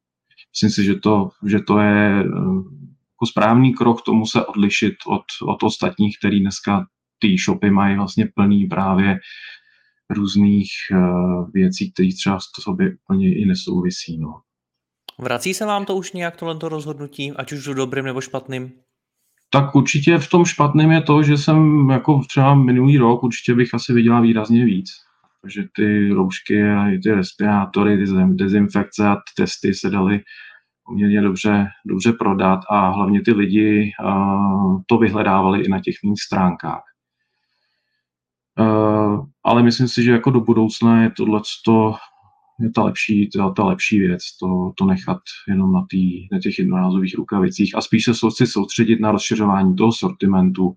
Myslím 0.52 0.70
si, 0.70 0.84
že 0.84 0.96
to, 0.96 1.30
že 1.46 1.60
to 1.60 1.80
je 1.80 2.20
eh, 2.20 2.82
jako 3.22 3.26
správný 3.26 3.74
krok 3.74 4.02
tomu 4.02 4.26
se 4.26 4.46
odlišit 4.46 4.94
od, 5.08 5.24
od 5.48 5.64
ostatních, 5.64 6.18
který 6.20 6.40
dneska 6.40 6.86
ty 7.20 7.38
shopy 7.38 7.70
mají 7.70 7.96
vlastně 7.96 8.28
plný 8.36 8.66
právě 8.66 9.20
různých 10.10 10.70
uh, 10.92 11.52
věcí, 11.52 11.92
které 11.92 12.10
třeba 12.14 12.40
s 12.40 12.44
sobě 12.62 12.94
úplně 13.04 13.36
i 13.36 13.46
nesouvisí. 13.46 14.18
No. 14.18 14.42
Vrací 15.20 15.54
se 15.54 15.66
vám 15.66 15.86
to 15.86 15.96
už 15.96 16.14
nějak 16.14 16.36
tohle 16.36 16.58
rozhodnutí, 16.62 17.32
ať 17.32 17.52
už 17.52 17.64
dobrým 17.64 18.06
nebo 18.06 18.22
špatným? 18.22 18.72
Tak 19.50 19.76
určitě 19.76 20.18
v 20.18 20.30
tom 20.30 20.46
špatném 20.46 20.92
je 20.92 21.02
to, 21.02 21.24
že 21.24 21.38
jsem 21.38 21.90
jako 21.90 22.22
třeba 22.28 22.56
minulý 22.56 22.98
rok 22.98 23.24
určitě 23.24 23.56
bych 23.56 23.74
asi 23.74 23.94
viděla 23.94 24.22
výrazně 24.22 24.66
víc 24.66 24.92
že 25.48 25.64
ty 25.76 26.10
roušky 26.10 26.64
a 26.64 26.90
i 26.90 27.00
ty 27.00 27.12
respirátory, 27.12 27.98
ty 27.98 28.14
dezinfekce 28.36 29.08
a 29.08 29.16
ty 29.16 29.44
testy 29.44 29.74
se 29.74 29.90
daly 29.90 30.24
poměrně 30.86 31.22
dobře, 31.22 31.68
dobře 31.86 32.14
prodat 32.14 32.60
a 32.70 32.90
hlavně 32.90 33.22
ty 33.22 33.32
lidi 33.34 33.92
uh, 34.04 34.82
to 34.88 34.98
vyhledávali 34.98 35.64
i 35.64 35.70
na 35.70 35.80
těch 35.80 35.96
mých 36.06 36.22
stránkách. 36.22 36.84
Uh, 38.60 39.26
ale 39.44 39.64
myslím 39.64 39.88
si, 39.88 40.04
že 40.04 40.12
jako 40.12 40.32
do 40.32 40.42
budoucna 40.42 41.04
je 41.04 41.12
tohle 41.18 41.42
je 42.62 42.72
ta 42.72 42.84
lepší, 42.84 43.30
ta, 43.30 43.50
ta 43.50 43.64
lepší 43.64 44.00
věc, 44.00 44.22
to, 44.40 44.72
to 44.78 44.86
nechat 44.86 45.20
jenom 45.48 45.74
na, 45.74 45.86
tý, 45.90 46.28
na 46.32 46.40
těch 46.40 46.60
jednorázových 46.60 47.16
rukavicích 47.18 47.76
a 47.76 47.82
spíš 47.82 48.06
se 48.06 48.14
soustředit 48.46 49.00
na 49.00 49.12
rozšiřování 49.12 49.76
toho 49.76 49.92
sortimentu, 49.92 50.76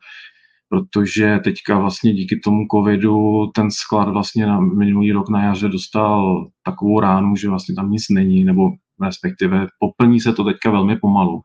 protože 0.75 1.41
teďka 1.45 1.79
vlastně 1.79 2.13
díky 2.13 2.41
tomu 2.41 2.67
covidu 2.71 3.47
ten 3.55 3.71
sklad 3.71 4.09
vlastně 4.09 4.47
na 4.47 4.61
minulý 4.61 5.13
rok 5.13 5.29
na 5.29 5.45
jaře 5.45 5.69
dostal 5.69 6.47
takovou 6.63 7.01
ránu, 7.01 7.37
že 7.37 7.49
vlastně 7.49 7.75
tam 7.75 7.91
nic 7.91 8.09
není, 8.11 8.45
nebo 8.45 8.71
respektive 9.03 9.67
poplní 9.79 10.21
se 10.21 10.33
to 10.33 10.45
teďka 10.45 10.71
velmi 10.71 10.97
pomalu. 10.97 11.41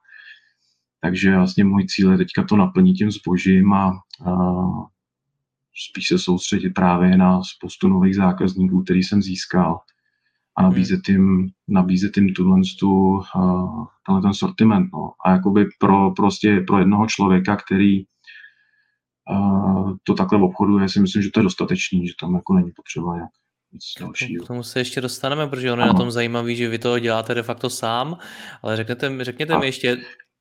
Takže 1.02 1.36
vlastně 1.36 1.64
můj 1.64 1.86
cíl 1.86 2.12
je 2.12 2.18
teďka 2.18 2.44
to 2.44 2.56
naplnit 2.56 2.94
tím 2.94 3.12
zbožím 3.12 3.74
a, 3.74 4.00
a 4.26 4.36
spíš 5.90 6.08
se 6.08 6.20
soustředit 6.20 6.70
právě 6.70 7.18
na 7.18 7.42
spoustu 7.44 7.88
nových 7.88 8.16
zákazníků, 8.16 8.84
který 8.84 9.04
jsem 9.04 9.22
získal 9.22 9.80
a 10.58 10.62
nabízet 10.62 11.10
jim, 11.10 11.50
nabízet 11.68 12.18
jim 12.18 12.34
tuhle 12.34 12.62
tu, 12.80 13.22
tenhle 14.06 14.22
ten 14.22 14.34
sortiment. 14.34 14.90
No. 14.94 15.12
A 15.26 15.32
jakoby 15.32 15.66
pro, 15.80 16.12
prostě 16.12 16.64
pro 16.68 16.80
jednoho 16.80 17.06
člověka, 17.08 17.56
který 17.56 18.04
to 20.04 20.14
takhle 20.14 20.42
obchoduje, 20.42 20.90
si 20.90 21.00
myslím, 21.00 21.24
že 21.24 21.30
to 21.34 21.40
je 21.40 21.44
dostatečný, 21.44 22.08
že 22.08 22.14
tam 22.20 22.36
jako 22.36 22.54
není 22.54 22.72
potřeba 22.72 23.16
nějak 23.16 23.30
nic 23.74 23.84
dalšího. 24.00 24.44
K 24.44 24.48
tomu 24.48 24.64
se 24.64 24.80
ještě 24.80 25.02
dostaneme, 25.02 25.48
protože 25.48 25.72
ono 25.72 25.82
je 25.82 25.88
na 25.88 25.94
tom 25.94 26.12
zajímavý, 26.12 26.56
že 26.56 26.70
vy 26.70 26.80
to 26.80 27.00
děláte 27.00 27.34
de 27.34 27.44
facto 27.44 27.70
sám, 27.70 28.18
ale 28.62 28.78
řekněte, 28.78 29.24
řekněte 29.24 29.60
mi 29.60 29.66
ještě, 29.66 29.98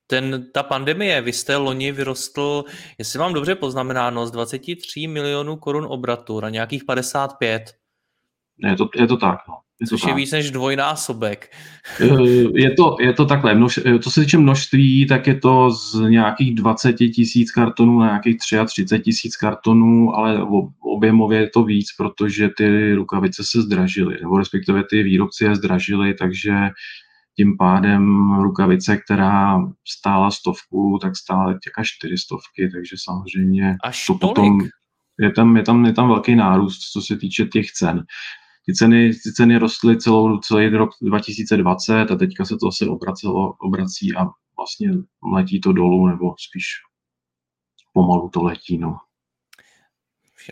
ten, 0.06 0.46
ta 0.52 0.62
pandemie, 0.62 1.20
vy 1.20 1.32
jste 1.32 1.56
loni 1.56 1.92
vyrostl, 1.92 2.64
jestli 2.98 3.18
mám 3.18 3.32
dobře 3.32 3.54
poznamenáno, 3.54 4.26
z 4.26 4.30
23 4.30 5.06
milionů 5.06 5.56
korun 5.56 5.86
obratu 5.88 6.40
na 6.40 6.48
nějakých 6.48 6.84
55. 6.84 7.62
Je 8.58 8.76
to, 8.76 8.88
je 8.94 9.06
to 9.06 9.16
tak, 9.16 9.38
no. 9.48 9.54
Je 9.80 9.86
Což 9.86 10.06
je 10.06 10.14
víc 10.14 10.32
než 10.32 10.50
dvojnásobek. 10.50 11.50
Eh, 12.00 12.06
je 12.54 12.70
to, 12.70 12.96
je 13.00 13.12
to 13.12 13.26
takhle. 13.26 13.54
Množ, 13.54 13.80
eh, 13.84 13.98
co 13.98 14.10
se 14.10 14.20
týče 14.20 14.38
množství, 14.38 15.06
tak 15.06 15.26
je 15.26 15.34
to 15.34 15.70
z 15.70 16.00
nějakých 16.08 16.54
20 16.54 16.92
tisíc 16.92 17.50
kartonů 17.52 17.98
na 17.98 18.06
nějakých 18.06 18.36
33 18.38 18.98
tisíc 18.98 19.36
kartonů, 19.36 20.16
ale 20.16 20.46
objemově 20.80 21.40
je 21.40 21.50
to 21.50 21.64
víc, 21.64 21.86
protože 21.98 22.48
ty 22.56 22.94
rukavice 22.94 23.42
se 23.44 23.62
zdražily, 23.62 24.18
nebo 24.22 24.38
respektive 24.38 24.84
ty 24.90 25.02
výrobci 25.02 25.44
je 25.44 25.54
zdražily, 25.54 26.14
takže 26.14 26.54
tím 27.36 27.56
pádem 27.56 28.32
rukavice, 28.42 28.96
která 28.96 29.58
stála 29.88 30.30
stovku, 30.30 30.98
tak 31.02 31.16
stála 31.16 31.52
těka 31.52 31.82
čtyřistovky, 31.84 32.70
takže 32.74 32.96
samozřejmě 33.04 33.76
Až 33.84 34.06
to 34.06 34.14
tolik? 34.14 34.34
potom 34.34 34.60
je 35.20 35.32
tam, 35.32 35.56
je, 35.56 35.62
tam, 35.62 35.86
je 35.86 35.92
tam 35.92 36.08
velký 36.08 36.34
nárůst, 36.34 36.78
co 36.78 37.02
se 37.02 37.16
týče 37.16 37.44
těch 37.44 37.72
cen 37.72 38.04
ty 38.68 38.74
ceny, 38.74 39.10
ty 39.10 39.32
ceny 39.32 39.58
rostly 39.58 39.98
celou, 39.98 40.38
celý 40.38 40.68
rok 40.68 40.90
2020 41.02 42.10
a 42.10 42.16
teďka 42.16 42.44
se 42.44 42.56
to 42.56 42.66
zase 42.66 42.86
obracelo, 42.86 43.52
obrací 43.52 44.16
a 44.16 44.24
vlastně 44.56 44.90
letí 45.32 45.60
to 45.60 45.72
dolů, 45.72 46.06
nebo 46.06 46.34
spíš 46.38 46.64
pomalu 47.92 48.28
to 48.28 48.42
letí, 48.42 48.78
no. 48.78 48.96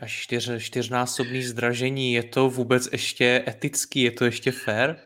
Až 0.03 0.13
čtyř, 0.23 0.51
čtyřnásobný 0.59 1.43
zdražení, 1.43 2.13
je 2.13 2.23
to 2.23 2.51
vůbec 2.51 2.89
ještě 2.93 3.45
etický, 3.49 4.01
je 4.01 4.11
to 4.11 4.25
ještě 4.25 4.53
fair? 4.53 4.97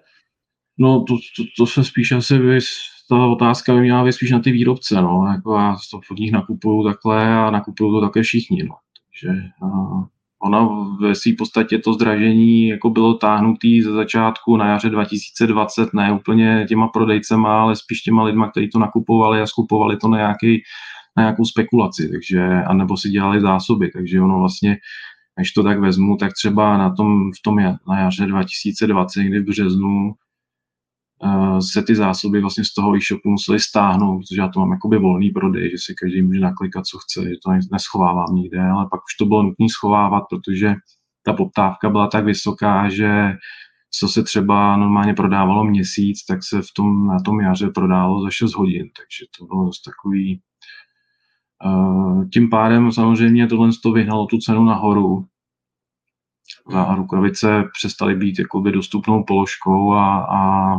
No 0.79 1.05
to, 1.05 1.15
to, 1.37 1.45
to 1.59 1.67
se 1.67 1.85
spíš 1.85 2.13
asi 2.13 2.39
vys, 2.39 2.69
ta 3.09 3.27
otázka 3.27 3.75
by 3.75 3.81
měla 3.81 4.05
být 4.05 4.13
spíš 4.13 4.31
na 4.31 4.41
ty 4.41 4.51
výrobce, 4.51 4.95
no, 4.95 5.27
jako 5.35 5.57
já 5.57 5.77
to 5.91 6.01
od 6.11 6.19
nich 6.19 6.33
nakupuju 6.33 6.85
takhle 6.85 7.35
a 7.35 7.51
nakupuju 7.51 7.93
to 7.93 8.07
také 8.07 8.23
všichni, 8.23 8.63
no. 8.63 8.75
Takže 9.07 9.43
uh, 9.63 10.07
Ona 10.43 10.69
ve 11.01 11.15
své 11.15 11.33
podstatě 11.39 11.79
to 11.79 11.93
zdražení 11.93 12.69
jako 12.69 12.91
bylo 12.91 13.15
táhnutý 13.15 13.83
ze 13.83 13.93
začátku 13.93 14.57
na 14.57 14.69
jaře 14.69 14.91
2020, 14.91 15.95
ne 15.95 16.13
úplně 16.13 16.67
těma 16.69 16.89
prodejcema, 16.89 17.63
ale 17.63 17.77
spíš 17.77 18.01
těma 18.01 18.25
lidma, 18.25 18.51
kteří 18.51 18.69
to 18.69 18.79
nakupovali 18.79 19.41
a 19.41 19.47
skupovali 19.47 19.97
to 19.97 20.09
na, 20.09 20.19
nějaký, 20.19 20.63
na 21.17 21.23
nějakou 21.23 21.45
spekulaci, 21.45 22.09
takže, 22.09 22.43
anebo 22.67 22.97
si 22.97 23.09
dělali 23.09 23.41
zásoby, 23.41 23.91
takže 23.91 24.21
ono 24.21 24.39
vlastně, 24.39 24.77
než 25.39 25.53
to 25.53 25.63
tak 25.63 25.81
vezmu, 25.81 26.17
tak 26.17 26.33
třeba 26.33 26.79
na 26.79 26.95
tom, 26.95 27.33
v 27.33 27.43
tom 27.43 27.57
na 27.89 28.01
jaře 28.01 28.27
2020, 28.27 29.23
kdy 29.23 29.41
v 29.41 29.45
březnu 29.45 30.13
se 31.61 31.83
ty 31.83 31.95
zásoby 31.95 32.41
vlastně 32.41 32.65
z 32.65 32.75
toho 32.75 32.97
e-shopu 32.97 33.31
museli 33.31 33.61
stáhnout, 33.61 34.19
protože 34.19 34.41
já 34.41 34.49
to 34.49 34.61
mám 34.61 34.73
jakoby 34.73 34.99
volný 34.99 35.31
prodej, 35.31 35.71
že 35.71 35.77
si 35.79 35.95
každý 35.95 36.23
může 36.23 36.41
naklikat, 36.41 36.87
co 36.87 36.99
chce, 36.99 37.29
že 37.29 37.35
to 37.45 37.51
neschovávám 37.73 38.35
nikde, 38.35 38.61
ale 38.61 38.87
pak 38.91 39.01
už 39.01 39.17
to 39.19 39.25
bylo 39.27 39.43
nutné 39.43 39.67
schovávat, 39.71 40.25
protože 40.31 40.75
ta 41.23 41.33
poptávka 41.33 41.91
byla 41.91 42.07
tak 42.07 42.25
vysoká, 42.25 42.89
že 42.89 43.33
co 43.91 44.09
se 44.09 44.23
třeba 44.23 44.77
normálně 44.77 45.15
prodávalo 45.15 45.65
měsíc, 45.65 46.25
tak 46.25 46.45
se 46.45 46.63
v 46.63 46.73
tom, 46.77 47.07
na 47.07 47.21
tom 47.21 47.41
jaře 47.41 47.71
prodávalo 47.71 48.23
za 48.23 48.31
6 48.31 48.55
hodin, 48.55 48.83
takže 48.83 49.27
to 49.39 49.45
bylo 49.45 49.65
dost 49.65 49.83
takový... 49.83 50.41
Uh, 51.65 52.29
tím 52.29 52.51
pádem 52.51 52.93
samozřejmě 52.93 53.47
tohle 53.47 53.71
to 53.83 53.93
vyhnalo 53.93 54.27
tu 54.27 54.39
cenu 54.39 54.65
nahoru, 54.65 55.27
a 56.75 56.95
rukavice 56.95 57.65
přestaly 57.73 58.15
být 58.15 58.39
jakoby 58.39 58.73
dostupnou 58.73 59.25
položkou 59.25 59.93
a, 59.93 60.27
a 60.31 60.75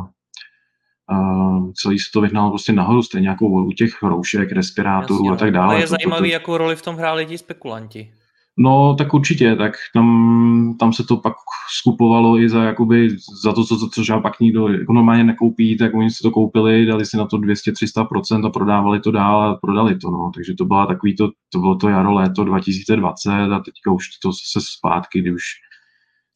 celý 1.73 1.99
se 1.99 2.09
to 2.13 2.21
vyhnalo 2.21 2.49
prostě 2.49 2.73
nahoru, 2.73 3.03
stejně 3.03 3.29
jako 3.29 3.45
u 3.45 3.71
těch 3.71 4.03
roušek, 4.03 4.51
respirátorů 4.51 5.25
Jasně, 5.25 5.31
a 5.31 5.35
tak 5.35 5.51
dále. 5.51 5.73
Ale 5.73 5.83
je 5.83 5.87
zajímavý, 5.87 6.29
to, 6.29 6.33
jakou 6.33 6.57
roli 6.57 6.75
v 6.75 6.81
tom 6.81 6.95
hráli 6.95 7.25
ti 7.25 7.37
spekulanti. 7.37 8.11
No, 8.57 8.95
tak 8.97 9.13
určitě, 9.13 9.55
tak 9.55 9.73
tam, 9.93 10.75
tam 10.79 10.93
se 10.93 11.03
to 11.03 11.17
pak 11.17 11.33
skupovalo 11.79 12.39
i 12.39 12.49
za, 12.49 12.63
jakoby, 12.63 13.09
za 13.43 13.53
to, 13.53 13.65
co, 13.65 13.77
co, 13.77 14.03
co 14.03 14.21
pak 14.21 14.39
nikdo 14.39 14.67
jako 14.67 14.93
normálně 14.93 15.23
nekoupí, 15.23 15.77
tak 15.77 15.93
oni 15.93 16.09
si 16.09 16.23
to 16.23 16.31
koupili, 16.31 16.85
dali 16.85 17.05
si 17.05 17.17
na 17.17 17.25
to 17.25 17.37
200-300% 17.37 18.45
a 18.45 18.49
prodávali 18.49 18.99
to 18.99 19.11
dál 19.11 19.41
a 19.41 19.55
prodali 19.55 19.97
to, 19.97 20.11
no. 20.11 20.31
Takže 20.35 20.53
to 20.53 20.65
byla 20.65 20.85
takový 20.85 21.15
to, 21.15 21.31
to 21.49 21.59
bylo 21.59 21.75
to 21.75 21.89
jaro, 21.89 22.13
léto 22.13 22.43
2020 22.43 23.29
a 23.31 23.59
teďka 23.59 23.91
už 23.91 24.07
to 24.23 24.31
se 24.33 24.59
zpátky, 24.61 25.21
kdy 25.21 25.33
už 25.33 25.43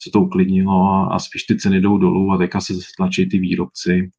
se 0.03 0.09
to 0.11 0.21
uklidnilo 0.21 0.83
a, 0.83 1.07
a 1.07 1.19
spíš 1.19 1.43
ty 1.43 1.57
ceny 1.57 1.81
jdou 1.81 1.97
dolů 1.97 2.31
a 2.31 2.37
teďka 2.37 2.61
se 2.61 2.73
tlačí 2.97 3.29
ty 3.29 3.39
výrobci 3.39 4.11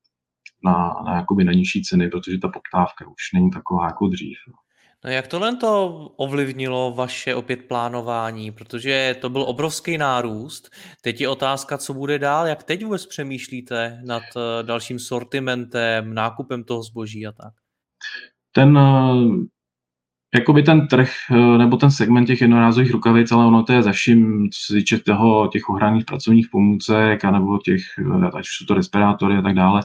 na, 0.64 0.94
na, 1.06 1.16
jakoby 1.16 1.44
na 1.44 1.52
nižší 1.52 1.82
ceny, 1.82 2.08
protože 2.08 2.38
ta 2.38 2.48
poptávka 2.48 3.06
už 3.08 3.32
není 3.34 3.50
taková 3.50 3.84
jako 3.84 4.08
dřív. 4.08 4.38
No. 4.48 5.10
jak 5.10 5.26
tohle 5.26 5.56
to 5.56 5.86
ovlivnilo 6.16 6.94
vaše 6.96 7.34
opět 7.34 7.64
plánování, 7.68 8.52
protože 8.52 9.16
to 9.20 9.30
byl 9.30 9.42
obrovský 9.42 9.98
nárůst. 9.98 10.70
Teď 11.02 11.20
je 11.20 11.28
otázka, 11.28 11.78
co 11.78 11.94
bude 11.94 12.18
dál, 12.18 12.46
jak 12.46 12.62
teď 12.62 12.84
vůbec 12.84 13.06
přemýšlíte 13.06 14.00
nad 14.04 14.22
eh, 14.36 14.62
dalším 14.62 14.98
sortimentem, 14.98 16.14
nákupem 16.14 16.64
toho 16.64 16.82
zboží 16.82 17.26
a 17.26 17.32
tak? 17.32 17.52
Ten, 18.52 18.78
eh, 18.78 19.46
jakoby 20.34 20.62
ten 20.62 20.88
trh 20.88 21.10
eh, 21.30 21.58
nebo 21.58 21.76
ten 21.76 21.90
segment 21.90 22.26
těch 22.26 22.40
jednorázových 22.40 22.92
rukavic, 22.92 23.32
ale 23.32 23.46
ono 23.46 23.62
to 23.62 23.72
je 23.72 23.82
zaším, 23.82 24.50
co 24.50 24.58
se 24.66 24.74
týče 24.74 24.98
toho, 24.98 25.48
těch 25.48 25.68
ochranných 25.68 26.04
pracovních 26.04 26.48
pomůcek, 26.52 27.24
anebo 27.24 27.58
těch, 27.58 27.82
ať 28.34 28.40
už 28.40 28.56
jsou 28.56 28.66
to 28.66 28.74
respirátory 28.74 29.36
a 29.36 29.42
tak 29.42 29.54
dále, 29.54 29.82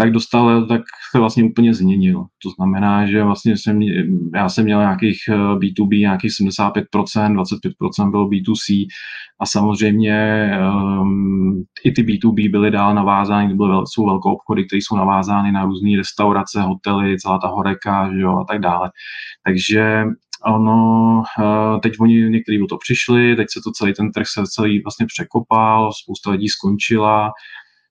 tak 0.00 0.10
dostal, 0.12 0.66
tak 0.66 0.82
se 1.10 1.18
vlastně 1.18 1.44
úplně 1.44 1.74
změnil. 1.74 2.24
To 2.42 2.50
znamená, 2.50 3.06
že 3.06 3.24
vlastně 3.24 3.56
jsem, 3.56 3.82
já 4.34 4.48
jsem 4.48 4.64
měl 4.64 4.80
nějakých 4.80 5.18
B2B, 5.58 5.96
eh, 5.96 5.98
nějakých 5.98 6.30
75%, 6.30 7.34
25% 7.34 8.10
bylo 8.10 8.28
B2C 8.28 8.86
a 9.40 9.46
samozřejmě 9.46 10.50
um, 11.00 11.64
i 11.84 11.92
ty 11.92 12.02
B2B 12.02 12.50
byly 12.50 12.70
dál 12.70 12.94
navázány, 12.94 13.54
byly, 13.54 13.86
jsou 13.86 14.06
velké 14.06 14.28
obchody, 14.28 14.64
které 14.64 14.78
jsou 14.78 14.96
navázány 14.96 15.52
na 15.52 15.64
různé 15.64 15.96
restaurace, 15.96 16.62
hotely, 16.62 17.18
celá 17.18 17.38
ta 17.38 17.48
horeka 17.48 18.12
že 18.12 18.20
jo, 18.20 18.38
a 18.38 18.44
tak 18.44 18.60
dále. 18.60 18.90
Takže 19.46 20.04
ono, 20.46 21.22
eh, 21.40 21.80
teď 21.80 21.92
oni 22.00 22.30
někteří 22.30 22.62
o 22.62 22.66
to 22.66 22.76
přišli, 22.76 23.36
teď 23.36 23.46
se 23.50 23.60
to 23.64 23.70
celý 23.70 23.94
ten 23.94 24.12
trh 24.12 24.26
se 24.26 24.42
celý 24.46 24.82
vlastně 24.82 25.06
překopal, 25.06 25.92
spousta 25.92 26.30
lidí 26.30 26.48
skončila, 26.48 27.30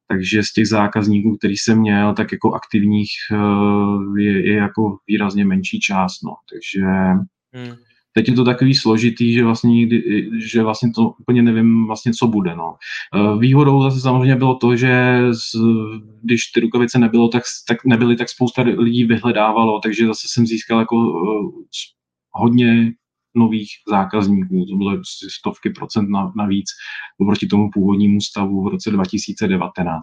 takže 0.07 0.43
z 0.43 0.53
těch 0.53 0.67
zákazníků, 0.67 1.37
který 1.37 1.57
jsem 1.57 1.79
měl, 1.79 2.13
tak 2.13 2.31
jako 2.31 2.53
aktivních 2.53 3.09
eh, 3.31 4.21
je, 4.21 4.47
je 4.47 4.55
jako 4.57 4.97
výrazně 5.07 5.45
menší 5.45 5.79
část. 5.79 6.23
No. 6.23 6.35
Takže 6.51 6.85
hmm. 7.53 7.75
teď 8.13 8.27
je 8.27 8.33
to 8.33 8.43
takový 8.45 8.75
složitý, 8.75 9.33
že 9.33 9.43
vlastně, 9.43 9.71
nikdy, 9.71 10.29
že 10.39 10.63
vlastně 10.63 10.91
to 10.95 11.09
úplně 11.09 11.41
nevím 11.41 11.87
vlastně, 11.87 12.11
co 12.13 12.27
bude. 12.27 12.55
No. 12.55 12.75
Eh, 13.15 13.39
výhodou 13.39 13.83
zase 13.83 13.99
samozřejmě 13.99 14.35
bylo 14.35 14.55
to, 14.55 14.75
že 14.75 15.21
z, 15.31 15.55
když 16.23 16.51
ty 16.51 16.59
rukavice 16.59 16.99
nebylo, 16.99 17.27
tak, 17.27 17.43
tak 17.67 17.85
nebyly, 17.85 18.15
tak 18.15 18.29
spousta 18.29 18.61
lidí 18.61 19.03
vyhledávalo, 19.03 19.79
takže 19.79 20.07
zase 20.07 20.27
jsem 20.29 20.47
získal 20.47 20.79
jako 20.79 20.95
uh, 20.95 21.51
hodně 22.31 22.93
nových 23.37 23.69
zákazníků, 23.89 24.65
to 24.65 24.75
bylo 24.75 25.01
stovky 25.39 25.69
procent 25.69 26.09
navíc 26.35 26.65
oproti 27.17 27.47
tomu 27.47 27.69
původnímu 27.73 28.21
stavu 28.21 28.63
v 28.63 28.67
roce 28.67 28.91
2019. 28.91 30.01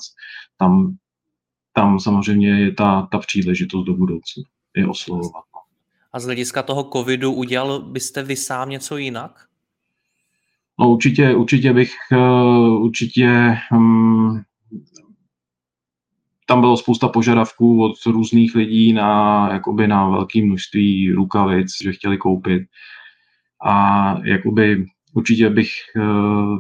Tam, 0.59 0.97
tam 1.73 2.00
samozřejmě 2.00 2.49
je 2.49 2.73
ta, 2.73 3.09
ta 3.12 3.19
příležitost 3.19 3.85
do 3.85 3.95
budoucna, 3.95 4.43
je 4.76 4.88
oslovovat. 4.88 5.45
A 6.12 6.21
z 6.21 6.25
hlediska 6.25 6.62
toho 6.62 6.91
covidu 6.93 7.33
udělal 7.33 7.83
byste 7.83 8.23
vy 8.23 8.37
sám 8.37 8.71
něco 8.71 8.97
jinak? 8.97 9.47
No 10.81 10.91
určitě, 10.91 11.35
určitě 11.35 11.73
bych, 11.73 11.93
uh, 12.12 12.83
určitě 12.83 13.59
um, 13.73 14.43
tam 16.47 16.61
bylo 16.61 16.76
spousta 16.76 17.09
požadavků 17.09 17.85
od 17.85 17.93
různých 18.07 18.55
lidí 18.55 18.93
na, 18.93 19.49
jakoby 19.53 19.88
na 19.88 20.09
velké 20.09 20.45
množství 20.45 21.12
rukavic, 21.12 21.69
že 21.83 21.93
chtěli 21.93 22.19
koupit. 22.19 22.62
A 23.64 24.16
jakoby 24.25 24.87
určitě 25.14 25.50
bych 25.50 25.71
uh, 25.97 26.59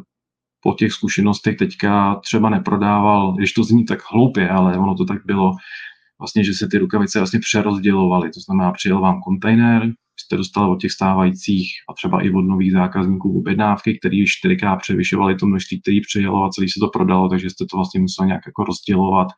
po 0.62 0.72
těch 0.72 0.92
zkušenostech 0.92 1.56
teďka 1.56 2.14
třeba 2.14 2.50
neprodával, 2.50 3.32
když 3.32 3.52
to 3.52 3.64
zní 3.64 3.84
tak 3.84 3.98
hloupě, 4.12 4.48
ale 4.48 4.78
ono 4.78 4.94
to 4.94 5.04
tak 5.04 5.26
bylo, 5.26 5.52
vlastně, 6.18 6.44
že 6.44 6.54
se 6.54 6.68
ty 6.68 6.78
rukavice 6.78 7.18
vlastně 7.18 7.40
přerozdělovaly. 7.40 8.30
To 8.30 8.40
znamená, 8.40 8.72
přijel 8.72 9.00
vám 9.00 9.20
kontejner, 9.20 9.92
jste 10.20 10.36
dostali 10.36 10.70
od 10.70 10.80
těch 10.80 10.92
stávajících 10.92 11.70
a 11.90 11.92
třeba 11.92 12.24
i 12.24 12.30
od 12.30 12.42
nových 12.42 12.72
zákazníků 12.72 13.38
objednávky, 13.38 13.98
které 13.98 14.24
čtyřikrát 14.26 14.76
převyšovaly 14.76 15.34
to 15.36 15.46
množství, 15.46 15.80
který 15.80 16.00
přijelo 16.00 16.44
a 16.44 16.50
celý 16.50 16.68
se 16.68 16.80
to 16.80 16.88
prodalo, 16.88 17.28
takže 17.28 17.50
jste 17.50 17.64
to 17.70 17.76
vlastně 17.76 18.00
museli 18.00 18.26
nějak 18.26 18.42
jako 18.46 18.64
rozdělovat 18.64 19.28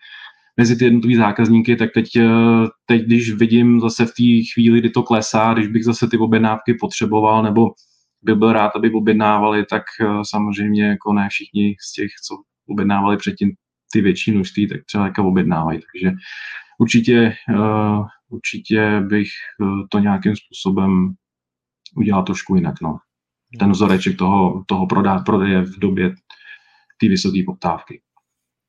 mezi 0.57 0.77
ty 0.77 0.85
jednotlivé 0.85 1.21
zákazníky, 1.21 1.77
tak 1.77 1.91
teď, 1.95 2.17
eh, 2.17 2.29
teď, 2.87 3.03
když 3.03 3.33
vidím 3.33 3.81
zase 3.81 4.07
v 4.07 4.11
té 4.11 4.51
chvíli, 4.55 4.79
kdy 4.79 4.91
to 4.91 5.03
klesá, 5.03 5.55
když 5.55 5.69
bych 5.69 5.85
zase 5.85 6.09
ty 6.09 6.19
objednávky 6.19 6.75
potřeboval, 6.81 7.43
nebo 7.43 7.71
by 8.23 8.35
byl 8.35 8.53
rád, 8.53 8.73
aby 8.77 8.91
objednávali, 8.93 9.67
tak 9.67 9.83
eh, 10.01 10.07
samozřejmě 10.23 10.85
jako 10.85 11.13
ne 11.13 11.29
všichni 11.31 11.77
z 11.81 11.93
těch, 11.93 12.11
co 12.29 12.35
objednávali 12.69 13.17
předtím 13.17 13.53
ty 13.93 14.01
větší 14.01 14.33
množství, 14.33 14.69
tak 14.69 14.85
třeba 14.85 15.05
jako 15.05 15.29
objednávají. 15.29 15.81
Takže 15.81 16.17
určitě, 16.79 17.37
uh, 17.49 18.07
určitě 18.29 19.01
bych 19.01 19.29
to 19.91 19.99
nějakým 19.99 20.37
způsobem 20.37 21.15
udělal 21.97 22.23
trošku 22.23 22.55
jinak. 22.55 22.75
No. 22.83 22.99
Ten 23.59 23.71
vzoreček 23.71 24.17
toho, 24.17 24.65
toho 24.67 24.87
prodá, 24.87 25.19
prodeje 25.19 25.63
v 25.63 25.79
době 25.79 26.15
té 27.01 27.09
vysoké 27.09 27.43
poptávky. 27.47 28.01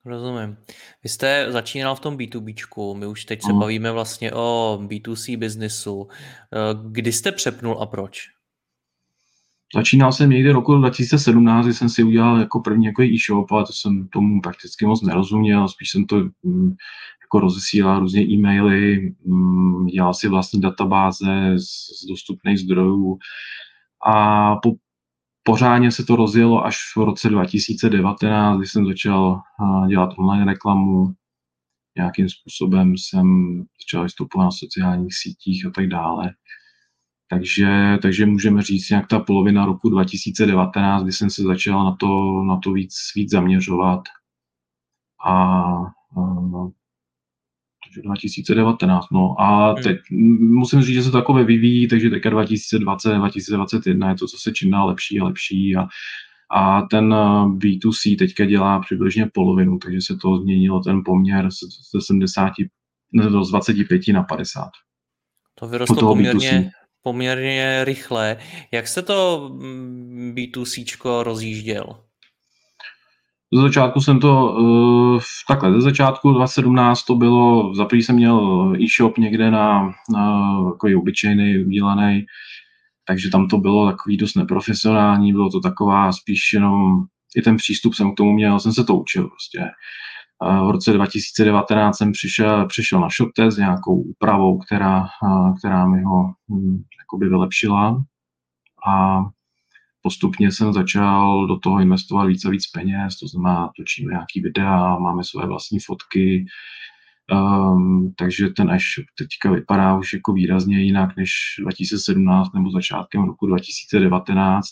Rozumím. 0.07 0.57
Vy 1.03 1.09
jste 1.09 1.51
začínal 1.51 1.95
v 1.95 1.99
tom 1.99 2.17
B2B, 2.17 2.97
my 2.97 3.07
už 3.07 3.25
teď 3.25 3.41
se 3.41 3.53
mm. 3.53 3.59
bavíme 3.59 3.91
vlastně 3.91 4.31
o 4.33 4.79
B2C 4.81 5.37
biznesu. 5.37 6.07
Kdy 6.91 7.11
jste 7.11 7.31
přepnul 7.31 7.77
a 7.81 7.85
proč? 7.85 8.21
Začínal 9.75 10.11
jsem 10.11 10.29
někdy 10.29 10.51
roku 10.51 10.75
2017, 10.75 11.65
kdy 11.65 11.73
jsem 11.73 11.89
si 11.89 12.03
udělal 12.03 12.39
jako 12.39 12.59
první 12.59 12.85
jako 12.85 13.03
e-shop, 13.03 13.51
ale 13.51 13.65
to 13.65 13.73
jsem 13.73 14.07
tomu 14.07 14.41
prakticky 14.41 14.85
moc 14.85 15.01
nerozuměl, 15.01 15.67
spíš 15.67 15.91
jsem 15.91 16.05
to 16.05 16.15
mm, 16.43 16.75
jako 17.21 17.39
rozesílal 17.39 17.99
různě 17.99 18.21
e-maily, 18.21 19.13
mm, 19.25 19.85
dělal 19.85 20.13
si 20.13 20.27
vlastní 20.27 20.61
databáze 20.61 21.53
z, 21.57 21.63
z 22.03 22.05
dostupných 22.09 22.59
zdrojů 22.59 23.17
a 24.07 24.55
po, 24.55 24.71
pořádně 25.47 25.91
se 25.91 26.05
to 26.05 26.15
rozjelo 26.15 26.65
až 26.65 26.77
v 26.95 26.97
roce 26.97 27.29
2019, 27.29 28.57
kdy 28.57 28.67
jsem 28.67 28.85
začal 28.85 29.41
dělat 29.87 30.09
online 30.17 30.45
reklamu, 30.45 31.13
nějakým 31.97 32.29
způsobem 32.29 32.97
jsem 32.97 33.27
začal 33.81 34.03
vystupovat 34.03 34.45
na 34.45 34.51
sociálních 34.51 35.13
sítích 35.15 35.65
a 35.65 35.69
tak 35.69 35.87
dále. 35.87 36.33
Takže, 37.29 37.97
takže 38.01 38.25
můžeme 38.25 38.61
říct 38.61 38.89
nějak 38.89 39.07
ta 39.07 39.19
polovina 39.19 39.65
roku 39.65 39.89
2019, 39.89 41.03
kdy 41.03 41.11
jsem 41.11 41.29
se 41.29 41.43
začal 41.43 41.85
na 41.85 41.95
to, 41.95 42.43
na 42.43 42.59
to 42.63 42.71
víc, 42.71 42.95
víc 43.15 43.31
zaměřovat. 43.31 44.01
A, 45.25 45.31
a 45.31 46.67
2019, 48.03 49.05
no 49.11 49.41
a 49.41 49.73
hmm. 49.73 49.83
teď 49.83 49.97
musím 50.39 50.81
říct, 50.81 50.95
že 50.95 51.03
se 51.03 51.11
to 51.11 51.17
takové 51.17 51.43
vyvíjí, 51.43 51.87
takže 51.87 52.09
teďka 52.09 52.29
2020, 52.29 53.13
2021 53.13 54.09
je 54.09 54.15
to 54.15 54.27
zase 54.27 54.51
čím 54.51 54.71
dál 54.71 54.87
lepší 54.87 55.19
a 55.19 55.23
lepší 55.23 55.75
a, 55.75 55.87
a 56.51 56.81
ten 56.81 57.13
B2C 57.57 58.17
teďka 58.17 58.45
dělá 58.45 58.79
přibližně 58.79 59.29
polovinu, 59.33 59.77
takže 59.77 60.01
se 60.01 60.17
to 60.21 60.37
změnilo 60.37 60.79
ten 60.79 61.01
poměr 61.05 61.49
ze 61.91 62.01
70, 62.01 62.53
z 63.43 63.49
25 63.49 64.01
na 64.13 64.23
50. 64.23 64.69
To 65.59 65.67
vyrostlo 65.67 65.95
poměrně, 65.95 66.51
B2C 66.51 66.69
poměrně 67.01 67.85
rychle. 67.85 68.37
Jak 68.71 68.87
se 68.87 69.01
to 69.01 69.49
mm, 69.53 70.33
B2C 70.35 71.23
rozjížděl? 71.23 72.06
Ze 73.53 73.61
začátku 73.61 74.01
jsem 74.01 74.19
to, 74.19 74.53
uh, 74.53 75.21
takhle, 75.47 75.73
ze 75.73 75.81
začátku 75.81 76.31
2017 76.31 77.03
to 77.03 77.15
bylo, 77.15 77.75
za 77.75 77.87
jsem 77.91 78.15
měl 78.15 78.73
e-shop 78.79 79.17
někde 79.17 79.51
na, 79.51 79.91
na 80.13 80.55
takový 80.71 80.95
obyčejný, 80.95 81.65
udělaný, 81.65 82.25
takže 83.07 83.29
tam 83.29 83.47
to 83.47 83.57
bylo 83.57 83.85
takový 83.91 84.17
dost 84.17 84.35
neprofesionální, 84.35 85.31
bylo 85.31 85.49
to 85.49 85.59
taková 85.59 86.11
spíš 86.11 86.53
jenom, 86.53 87.03
i 87.35 87.41
ten 87.41 87.57
přístup 87.57 87.93
jsem 87.93 88.11
k 88.11 88.17
tomu 88.17 88.33
měl, 88.33 88.59
jsem 88.59 88.73
se 88.73 88.83
to 88.83 88.95
učil 88.95 89.27
prostě. 89.27 89.59
V 90.67 90.71
roce 90.71 90.93
2019 90.93 91.97
jsem 91.97 92.11
přišel, 92.11 92.65
přišel 92.67 92.99
na 92.99 93.07
ShopTest 93.09 93.55
s 93.55 93.59
nějakou 93.59 94.01
úpravou, 94.01 94.57
která, 94.57 95.07
která 95.59 95.87
mi 95.87 96.03
ho 96.03 96.33
hm, 96.51 96.83
jakoby 97.01 97.29
vylepšila 97.29 98.03
a 98.87 99.19
postupně 100.07 100.51
jsem 100.51 100.73
začal 100.73 101.47
do 101.47 101.59
toho 101.59 101.79
investovat 101.79 102.25
více 102.25 102.47
a 102.47 102.51
víc 102.51 102.67
peněz, 102.67 103.19
to 103.19 103.27
znamená, 103.27 103.69
točíme 103.77 104.11
nějaký 104.11 104.41
videa, 104.41 104.97
máme 104.99 105.23
své 105.23 105.47
vlastní 105.47 105.79
fotky, 105.79 106.45
um, 107.31 108.13
takže 108.17 108.49
ten 108.49 108.69
e-shop 108.71 109.05
teďka 109.17 109.51
vypadá 109.51 109.97
už 109.97 110.13
jako 110.13 110.33
výrazně 110.33 110.79
jinak 110.79 111.17
než 111.17 111.31
2017 111.59 112.53
nebo 112.53 112.71
začátkem 112.71 113.23
roku 113.23 113.47
2019 113.47 114.67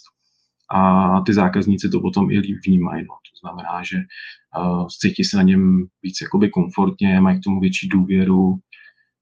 a 0.71 1.21
ty 1.21 1.33
zákazníci 1.33 1.89
to 1.89 1.99
potom 1.99 2.31
i 2.31 2.39
líp 2.39 2.57
vnímají. 2.67 3.03
No. 3.03 3.15
To 3.15 3.47
znamená, 3.47 3.83
že 3.83 3.97
uh, 3.97 4.87
cítí 5.01 5.23
se 5.23 5.37
na 5.37 5.43
něm 5.43 5.85
víc 6.03 6.21
jakoby 6.21 6.49
komfortně, 6.49 7.21
mají 7.21 7.39
k 7.39 7.43
tomu 7.43 7.59
větší 7.59 7.87
důvěru. 7.87 8.55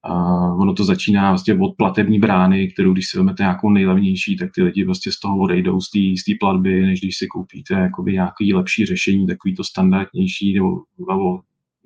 Uh, 0.10 0.62
ono 0.62 0.74
to 0.74 0.84
začíná 0.84 1.30
vlastně 1.30 1.54
od 1.54 1.76
platební 1.78 2.20
brány, 2.20 2.68
kterou 2.68 2.94
když 2.94 3.10
si 3.10 3.18
vezmete 3.18 3.44
nějakou 3.44 3.70
nejlevnější, 3.70 4.38
tak 4.38 4.50
ty 4.56 4.64
lidi 4.64 4.84
vlastně 4.84 5.12
z 5.12 5.20
toho 5.20 5.38
odejdou 5.38 5.82
z 5.82 5.90
té 6.26 6.34
platby, 6.40 6.82
než 6.82 7.00
když 7.02 7.18
si 7.18 7.28
koupíte 7.28 7.74
jakoby 7.74 8.14
nějaký 8.14 8.54
lepší 8.54 8.86
řešení, 8.86 9.28
takový 9.28 9.56
to 9.56 9.64
standardnější 9.64 10.54
nebo, 10.54 10.82
nebo 11.10 11.40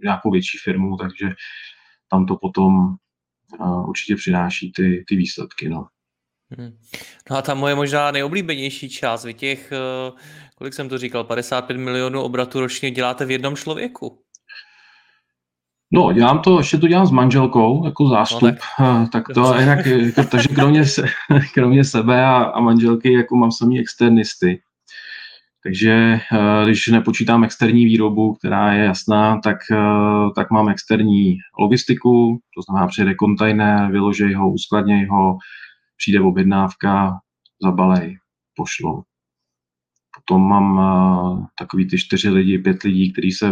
nějakou 0.03 0.31
větší 0.31 0.57
firmu, 0.63 0.97
takže 0.97 1.29
tam 2.11 2.25
to 2.25 2.35
potom 2.35 2.95
uh, 3.59 3.89
určitě 3.89 4.15
přináší 4.15 4.71
ty, 4.71 5.05
ty 5.07 5.15
výsledky. 5.15 5.69
No. 5.69 5.87
Hmm. 6.49 6.77
No 7.29 7.37
a 7.37 7.41
ta 7.41 7.53
moje 7.53 7.75
možná 7.75 8.11
nejoblíbenější 8.11 8.89
část, 8.89 9.25
vy 9.25 9.33
těch, 9.33 9.71
eh, 9.71 10.11
kolik 10.55 10.73
jsem 10.73 10.89
to 10.89 10.97
říkal, 10.97 11.23
55 11.23 11.77
milionů 11.77 12.21
obratu 12.21 12.59
ročně 12.59 12.91
děláte 12.91 13.25
v 13.25 13.31
jednom 13.31 13.55
člověku. 13.55 14.23
No, 15.91 16.13
dělám 16.13 16.39
to, 16.39 16.57
ještě 16.57 16.77
to 16.77 16.87
dělám 16.87 17.07
s 17.07 17.11
manželkou, 17.11 17.85
jako 17.85 18.07
zástup, 18.07 18.41
no, 18.41 18.51
tak, 18.51 18.59
eh, 19.05 19.07
tak 19.11 19.25
to 19.33 19.59
jinak, 19.59 19.85
jako, 19.85 20.23
takže 20.23 20.47
kromě, 20.47 20.85
se, 20.85 21.05
kromě 21.53 21.83
sebe 21.83 22.25
a, 22.25 22.37
a 22.37 22.59
manželky, 22.59 23.13
jako 23.13 23.35
mám 23.35 23.51
samý 23.51 23.79
externisty. 23.79 24.61
Takže 25.63 25.91
eh, 25.91 26.65
když 26.65 26.87
nepočítám 26.87 27.43
externí 27.43 27.85
výrobu, 27.85 28.33
která 28.33 28.73
je 28.73 28.83
jasná, 28.83 29.39
tak, 29.39 29.57
tak 30.35 30.51
mám 30.51 30.69
externí 30.69 31.37
logistiku, 31.59 32.39
to 32.55 32.61
znamená 32.61 32.87
přijede 32.87 33.15
kontejner, 33.15 33.91
vyložej 33.91 34.33
ho, 34.33 34.51
uskladněj 34.51 35.05
ho, 35.05 35.37
přijde 35.97 36.21
objednávka, 36.21 37.19
zabalej, 37.63 38.17
pošlou. 38.55 39.03
Potom 40.15 40.41
mám 40.41 41.47
takový 41.59 41.87
ty 41.87 41.97
čtyři 41.97 42.29
lidi, 42.29 42.57
pět 42.57 42.83
lidí, 42.83 43.13
kteří 43.13 43.31
se, 43.31 43.51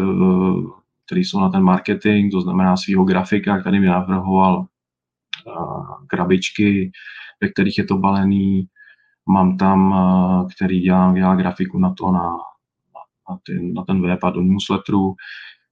který 1.06 1.24
jsou 1.24 1.40
na 1.40 1.50
ten 1.50 1.64
marketing, 1.64 2.32
to 2.32 2.42
znamená 2.42 2.78
svého 2.78 3.04
grafika, 3.04 3.60
který 3.62 3.80
mi 3.80 3.88
navrhoval 3.88 4.66
krabičky, 6.08 6.92
ve 7.42 7.50
kterých 7.50 7.78
je 7.78 7.84
to 7.86 7.98
balený. 7.98 8.68
Mám 9.30 9.58
tam, 9.58 9.96
který 10.56 10.80
dělá, 10.80 11.14
dělá 11.14 11.36
grafiku 11.36 11.80
na 11.80 11.94
to, 11.94 12.12
na, 12.12 12.30
na, 13.30 13.38
ten, 13.48 13.74
na 13.74 13.84
ten 13.84 14.02
web 14.02 14.24
a 14.24 14.30
do 14.30 14.42
newsletteru. 14.42 15.16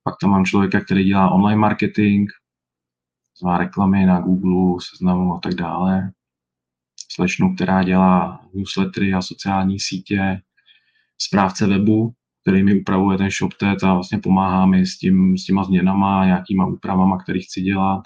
Pak 0.03 0.15
tam 0.21 0.29
mám 0.29 0.45
člověka, 0.45 0.81
který 0.81 1.03
dělá 1.03 1.31
online 1.31 1.59
marketing, 1.59 2.29
zvá 3.39 3.57
reklamy 3.57 4.05
na 4.05 4.19
Google, 4.19 4.81
seznamu 4.89 5.33
a 5.33 5.39
tak 5.39 5.53
dále 5.53 6.11
slečnu, 7.11 7.55
která 7.55 7.83
dělá 7.83 8.41
newslettery 8.53 9.13
a 9.13 9.21
sociální 9.21 9.79
sítě, 9.79 10.41
správce 11.17 11.67
webu, 11.67 12.13
který 12.43 12.63
mi 12.63 12.79
upravuje 12.81 13.17
ten 13.17 13.29
ShopTet 13.29 13.83
a 13.83 13.93
vlastně 13.93 14.19
pomáhá 14.19 14.65
mi 14.65 14.85
s, 14.85 14.97
tím, 14.97 15.37
s 15.37 15.45
těma 15.45 15.63
změnama, 15.63 16.25
nějakýma 16.25 16.65
úpravama, 16.65 17.17
které 17.17 17.39
chci 17.39 17.61
dělat. 17.61 18.03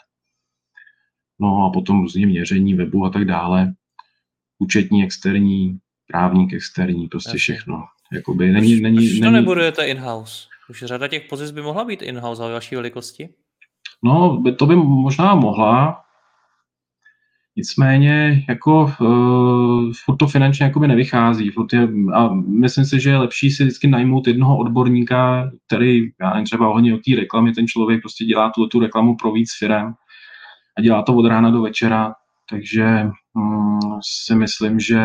No 1.40 1.66
a 1.66 1.70
potom 1.70 2.02
různě 2.02 2.26
měření 2.26 2.74
webu 2.74 3.06
a 3.06 3.10
tak 3.10 3.26
dále. 3.26 3.74
Účetní 4.60 5.04
externí, 5.04 5.80
právník 6.08 6.54
externí, 6.54 7.08
prostě 7.08 7.30
Jasně. 7.30 7.40
všechno. 7.40 7.86
Jakoby 8.14 8.52
není, 8.52 8.74
proč, 8.74 8.82
není, 8.82 9.20
to 9.20 9.26
není... 9.26 9.34
nebudujete 9.34 9.88
in-house? 9.88 10.48
Už 10.70 10.84
řada 10.84 11.08
těch 11.08 11.28
pozic 11.30 11.52
by 11.52 11.62
mohla 11.62 11.86
být 11.86 12.02
in-house 12.02 12.44
a 12.44 12.48
vaší 12.48 12.76
velikosti? 12.76 13.30
No, 14.04 14.44
to 14.58 14.66
by 14.66 14.76
možná 14.76 15.36
mohla, 15.36 16.04
Nicméně 17.58 18.46
jako 18.50 18.94
uh, 19.02 19.92
furt 20.06 20.18
to 20.18 20.28
finančně 20.28 20.66
jakoby 20.66 20.88
nevychází. 20.88 21.50
Furt 21.50 21.74
je, 21.74 21.90
a 22.14 22.34
myslím 22.34 22.86
si, 22.86 23.00
že 23.00 23.10
je 23.10 23.18
lepší 23.18 23.52
si 23.52 23.64
vždycky 23.64 23.88
najmout 23.88 24.28
jednoho 24.28 24.58
odborníka, 24.58 25.52
který, 25.68 26.10
já 26.22 26.30
nevím, 26.30 26.46
třeba 26.46 26.68
hodně 26.68 26.96
o 26.96 26.98
té 26.98 27.16
reklamy, 27.16 27.52
ten 27.52 27.68
člověk 27.68 28.02
prostě 28.02 28.26
dělá 28.26 28.52
tu, 28.56 28.68
tu 28.68 28.80
reklamu 28.80 29.16
pro 29.16 29.32
víc 29.32 29.50
firm 29.60 29.94
a 30.78 30.82
dělá 30.82 31.02
to 31.02 31.16
od 31.16 31.26
rána 31.26 31.50
do 31.50 31.62
večera, 31.62 32.14
takže 32.50 33.10
um, 33.36 33.80
si 34.26 34.36
myslím, 34.36 34.80
že 34.80 35.02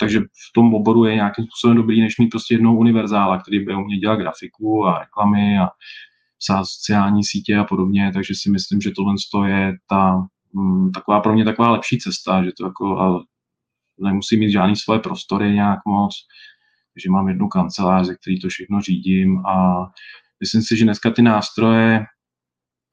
takže 0.00 0.20
v 0.20 0.52
tom 0.54 0.74
oboru 0.74 1.04
je 1.04 1.14
nějakým 1.14 1.44
způsobem 1.44 1.76
dobrý, 1.76 2.00
než 2.00 2.18
mít 2.18 2.28
prostě 2.28 2.54
jednou 2.54 2.76
univerzála, 2.76 3.38
který 3.38 3.64
by 3.64 3.74
uměl 3.74 3.98
dělat 3.98 4.16
grafiku 4.16 4.86
a 4.86 4.98
reklamy 4.98 5.58
a 5.58 5.68
sociální 6.64 7.24
sítě 7.24 7.56
a 7.56 7.64
podobně, 7.64 8.10
takže 8.14 8.34
si 8.36 8.50
myslím, 8.50 8.80
že 8.80 8.90
tohle 8.90 9.14
je 9.50 9.72
ta 9.90 10.26
taková 10.94 11.20
pro 11.20 11.32
mě 11.32 11.44
taková 11.44 11.70
lepší 11.70 11.98
cesta, 11.98 12.44
že 12.44 12.50
to 12.52 12.66
jako 12.66 13.00
a 13.00 13.24
nemusí 13.98 14.36
mít 14.36 14.50
žádný 14.50 14.76
svoje 14.76 15.00
prostory 15.00 15.52
nějak 15.52 15.78
moc, 15.86 16.14
takže 16.94 17.10
mám 17.10 17.28
jednu 17.28 17.48
kancelář, 17.48 18.06
ze 18.06 18.16
který 18.16 18.40
to 18.40 18.48
všechno 18.48 18.80
řídím 18.80 19.46
a 19.46 19.86
myslím 20.40 20.62
si, 20.62 20.76
že 20.76 20.84
dneska 20.84 21.10
ty 21.10 21.22
nástroje, 21.22 22.04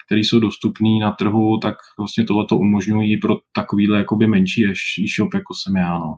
které 0.06 0.22
jsou 0.22 0.40
dostupné 0.40 0.90
na 1.02 1.12
trhu, 1.12 1.58
tak 1.58 1.76
vlastně 1.98 2.26
tohle 2.26 2.46
to 2.46 2.58
umožňují 2.58 3.18
pro 3.18 3.38
takovýhle 3.52 3.98
jakoby 3.98 4.28
menší 4.28 4.66
e-shop, 5.04 5.34
jako 5.34 5.54
jsem 5.54 5.76
já. 5.76 6.00
No. 6.00 6.16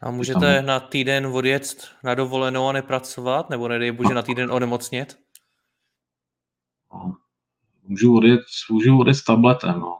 A 0.00 0.10
můžete 0.10 0.56
tam... 0.56 0.66
na 0.66 0.80
týden 0.80 1.26
odjet 1.26 1.90
na 2.04 2.14
dovolenou 2.14 2.68
a 2.68 2.72
nepracovat, 2.72 3.50
nebo 3.50 3.68
nedej 3.68 3.92
bože 3.92 4.14
na 4.14 4.22
týden 4.22 4.52
onemocnět? 4.52 5.18
No, 6.92 7.16
můžu 7.82 8.16
odjet, 8.16 8.40
můžu 8.70 8.98
odjet 8.98 9.14
s 9.14 9.24
tabletem, 9.24 9.80
no. 9.80 9.98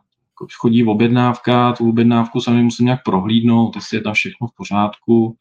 Chodí 0.58 0.82
v 0.82 0.88
objednávka, 0.88 1.72
tu 1.72 1.88
objednávku 1.88 2.40
sami 2.40 2.62
musím 2.62 2.86
nějak 2.86 3.02
prohlídnout, 3.04 3.76
jestli 3.76 3.96
je 3.96 4.02
tam 4.02 4.14
všechno 4.14 4.46
v 4.46 4.54
pořádku, 4.56 5.36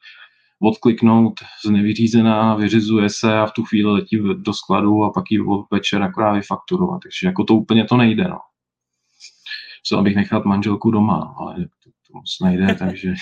odkliknout 0.62 1.33
z 1.65 1.69
nevyřízená, 1.69 2.55
vyřizuje 2.55 3.10
se 3.10 3.38
a 3.38 3.45
v 3.45 3.51
tu 3.51 3.63
chvíli 3.63 3.91
letí 3.91 4.19
do 4.36 4.53
skladu 4.53 5.03
a 5.03 5.12
pak 5.12 5.31
ji 5.31 5.39
večer 5.71 6.03
akorát 6.03 6.33
vyfakturovat. 6.33 7.01
Takže 7.03 7.27
jako 7.27 7.43
to 7.43 7.53
úplně 7.53 7.86
to 7.86 7.97
nejde, 7.97 8.23
no. 8.23 8.39
Co 9.83 9.97
abych 9.97 10.15
nechat 10.15 10.45
manželku 10.45 10.91
doma, 10.91 11.36
ale 11.38 11.55
to, 11.55 11.89
to 12.07 12.13
moc 12.13 12.38
nejde, 12.43 12.75
takže... 12.79 13.13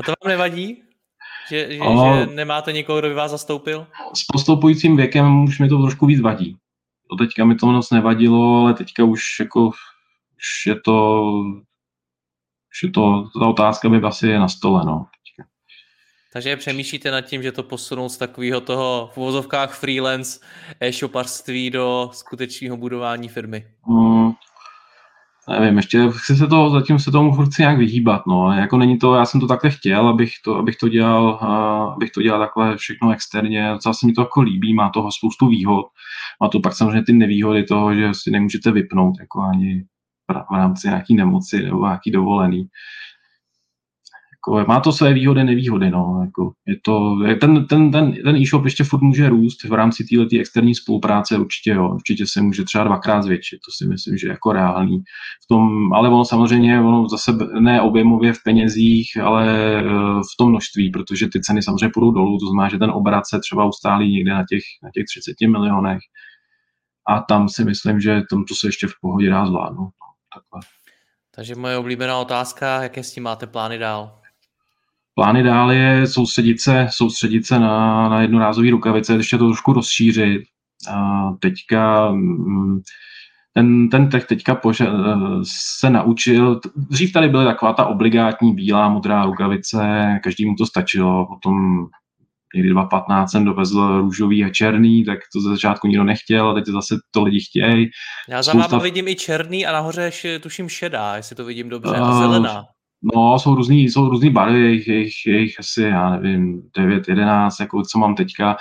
A 0.00 0.04
to 0.04 0.10
vám 0.10 0.28
nevadí? 0.28 0.82
Že, 1.48 1.72
že, 1.72 1.78
a... 1.78 2.26
že 2.26 2.26
nemáte 2.26 2.72
někoho, 2.72 2.98
kdo 2.98 3.08
by 3.08 3.14
vás 3.14 3.30
zastoupil? 3.30 3.86
S 4.14 4.24
postupujícím 4.32 4.96
věkem 4.96 5.44
už 5.44 5.58
mi 5.58 5.68
to 5.68 5.82
trošku 5.82 6.06
víc 6.06 6.20
vadí. 6.20 6.56
To 7.10 7.16
teďka 7.16 7.44
mi 7.44 7.54
to 7.54 7.66
moc 7.66 7.90
nevadilo, 7.90 8.60
ale 8.60 8.74
teďka 8.74 9.04
už 9.04 9.22
jako 9.40 9.70
už 10.40 10.66
je 10.66 10.80
to 10.80 11.32
už 12.72 12.82
je 12.82 12.90
to, 12.90 13.24
ta 13.40 13.46
otázka 13.46 13.88
by 13.88 14.00
asi 14.02 14.26
je 14.26 14.38
na 14.38 14.48
stole, 14.48 14.82
no. 14.86 15.06
Takže 16.32 16.56
přemýšlíte 16.56 17.10
nad 17.10 17.20
tím, 17.20 17.42
že 17.42 17.52
to 17.52 17.62
posunout 17.62 18.08
z 18.08 18.16
takového 18.16 18.60
toho 18.60 19.10
v 19.14 19.18
uvozovkách 19.18 19.74
freelance 19.74 20.40
e-shoparství 20.80 21.70
do 21.70 22.10
skutečného 22.12 22.76
budování 22.76 23.28
firmy? 23.28 23.64
Mm, 23.86 24.32
nevím, 25.48 25.76
ještě 25.76 26.08
chci 26.10 26.36
se 26.36 26.46
to, 26.46 26.70
zatím 26.70 26.98
se 26.98 27.10
tomu 27.10 27.34
furt 27.34 27.58
nějak 27.58 27.78
vyhýbat, 27.78 28.22
no. 28.26 28.52
Jako 28.52 28.78
není 28.78 28.98
to, 28.98 29.14
já 29.14 29.24
jsem 29.24 29.40
to 29.40 29.46
takhle 29.46 29.70
chtěl, 29.70 30.08
abych 30.08 30.32
to, 30.44 30.56
abych 30.56 30.76
to 30.76 30.88
dělal, 30.88 31.30
abych 31.96 32.10
to 32.10 32.22
dělal 32.22 32.40
takhle 32.40 32.76
všechno 32.76 33.12
externě, 33.12 33.70
docela 33.72 33.94
se 33.94 34.06
mi 34.06 34.12
to 34.12 34.20
jako 34.20 34.40
líbí, 34.40 34.74
má 34.74 34.90
toho 34.90 35.12
spoustu 35.12 35.48
výhod, 35.48 35.86
má 36.42 36.48
to 36.48 36.60
pak 36.60 36.74
samozřejmě 36.74 37.02
ty 37.02 37.12
nevýhody 37.12 37.64
toho, 37.64 37.94
že 37.94 38.14
si 38.14 38.30
nemůžete 38.30 38.72
vypnout, 38.72 39.14
jako 39.20 39.40
ani 39.40 39.84
v 40.32 40.54
rámci 40.54 40.88
nějaký 40.88 41.14
nemoci 41.14 41.62
nebo 41.62 41.86
nějaký 41.86 42.10
dovolený 42.10 42.68
jako, 44.40 44.64
má 44.68 44.80
to 44.80 44.92
své 44.92 45.14
výhody, 45.14 45.44
nevýhody, 45.44 45.90
no, 45.90 46.20
jako, 46.24 46.52
je 46.66 46.76
to, 46.84 47.16
ten, 47.40 47.66
ten, 47.66 47.90
ten, 47.90 48.14
ten 48.24 48.36
e-shop 48.36 48.64
ještě 48.64 48.84
furt 48.84 49.00
může 49.00 49.28
růst 49.28 49.64
v 49.64 49.72
rámci 49.72 50.04
této 50.04 50.40
externí 50.40 50.74
spolupráce, 50.74 51.38
určitě, 51.38 51.70
jo, 51.70 51.94
určitě 51.94 52.26
se 52.26 52.42
může 52.42 52.64
třeba 52.64 52.84
dvakrát 52.84 53.22
zvětšit, 53.22 53.56
to 53.56 53.72
si 53.76 53.88
myslím, 53.90 54.16
že 54.16 54.26
je 54.26 54.30
jako 54.30 54.52
reálný. 54.52 54.98
V 55.44 55.46
tom, 55.48 55.92
ale 55.92 56.08
ono 56.08 56.24
samozřejmě, 56.24 56.80
ono 56.80 57.08
zase 57.08 57.32
ne 57.60 57.80
objemově 57.80 58.32
v 58.32 58.42
penězích, 58.44 59.16
ale 59.22 59.78
eh, 59.78 59.82
v 60.20 60.36
tom 60.38 60.48
množství, 60.48 60.90
protože 60.90 61.28
ty 61.32 61.40
ceny 61.40 61.62
samozřejmě 61.62 61.90
půjdou 61.94 62.10
dolů, 62.10 62.38
to 62.38 62.46
znamená, 62.46 62.68
že 62.68 62.78
ten 62.78 62.90
obrat 62.90 63.26
se 63.26 63.40
třeba 63.40 63.64
ustálí 63.64 64.12
někde 64.12 64.32
na 64.32 64.44
těch, 64.48 64.62
na 64.82 64.90
těch 64.94 65.04
30 65.04 65.48
milionech 65.48 66.00
a 67.08 67.20
tam 67.20 67.48
si 67.48 67.64
myslím, 67.64 68.00
že 68.00 68.22
tam 68.30 68.44
to 68.44 68.54
se 68.54 68.68
ještě 68.68 68.86
v 68.86 68.94
pohodě 69.00 69.30
dá 69.30 69.46
zvládnout. 69.46 69.92
No, 70.00 70.09
takhle. 70.34 70.60
Takže 71.34 71.54
moje 71.54 71.76
oblíbená 71.76 72.18
otázka, 72.18 72.82
jaké 72.82 73.02
s 73.02 73.12
tím 73.12 73.22
máte 73.22 73.46
plány 73.46 73.78
dál? 73.78 74.20
Plány 75.14 75.42
dál 75.42 75.72
je 75.72 76.06
soustředit 76.06 76.60
se, 76.60 76.86
soustředit 76.90 77.46
se 77.46 77.58
na, 77.58 78.08
na 78.08 78.22
jednorázové 78.22 78.70
rukavice, 78.70 79.14
ještě 79.14 79.38
to 79.38 79.46
trošku 79.46 79.72
rozšířit. 79.72 80.42
A 80.90 81.30
teďka 81.40 82.10
mm, 82.10 82.80
ten, 83.52 83.88
ten 83.88 84.08
tech 84.08 84.26
teďka 84.26 84.54
pože, 84.54 84.86
se 85.80 85.90
naučil, 85.90 86.60
dřív 86.76 87.12
tady 87.12 87.28
byla 87.28 87.44
taková 87.44 87.72
ta 87.72 87.86
obligátní 87.86 88.54
bílá, 88.54 88.88
modrá 88.88 89.24
rukavice, 89.24 90.18
každému 90.22 90.54
to 90.54 90.66
stačilo, 90.66 91.26
potom 91.26 91.86
někdy 92.54 92.70
2015 92.70 93.30
jsem 93.30 93.44
dovezl 93.44 93.98
růžový 93.98 94.44
a 94.44 94.48
černý, 94.48 95.04
tak 95.04 95.18
to 95.32 95.40
ze 95.40 95.48
začátku 95.48 95.86
nikdo 95.86 96.04
nechtěl, 96.04 96.48
a 96.48 96.54
teď 96.54 96.64
zase 96.66 96.94
to 97.10 97.22
lidi 97.22 97.40
chtějí. 97.40 97.90
Já 98.28 98.42
za 98.42 98.52
Spousta... 98.52 98.78
vidím 98.78 99.08
i 99.08 99.14
černý 99.14 99.66
a 99.66 99.72
nahoře 99.72 100.10
tuším 100.42 100.68
šedá, 100.68 101.16
jestli 101.16 101.36
to 101.36 101.44
vidím 101.44 101.68
dobře, 101.68 101.96
a 101.96 102.12
zelená. 102.12 102.64
No, 103.14 103.38
jsou 103.38 103.54
různý, 103.54 103.82
jsou 103.82 104.08
různý 104.08 104.30
barvy, 104.30 104.60
jejich, 104.60 104.88
jejich, 104.88 105.14
jejich 105.26 105.60
asi, 105.60 105.82
já 105.82 106.10
nevím, 106.10 106.62
9, 106.76 107.08
11, 107.08 107.60
jako 107.60 107.82
co 107.82 107.98
mám 107.98 108.14
teďka. 108.14 108.56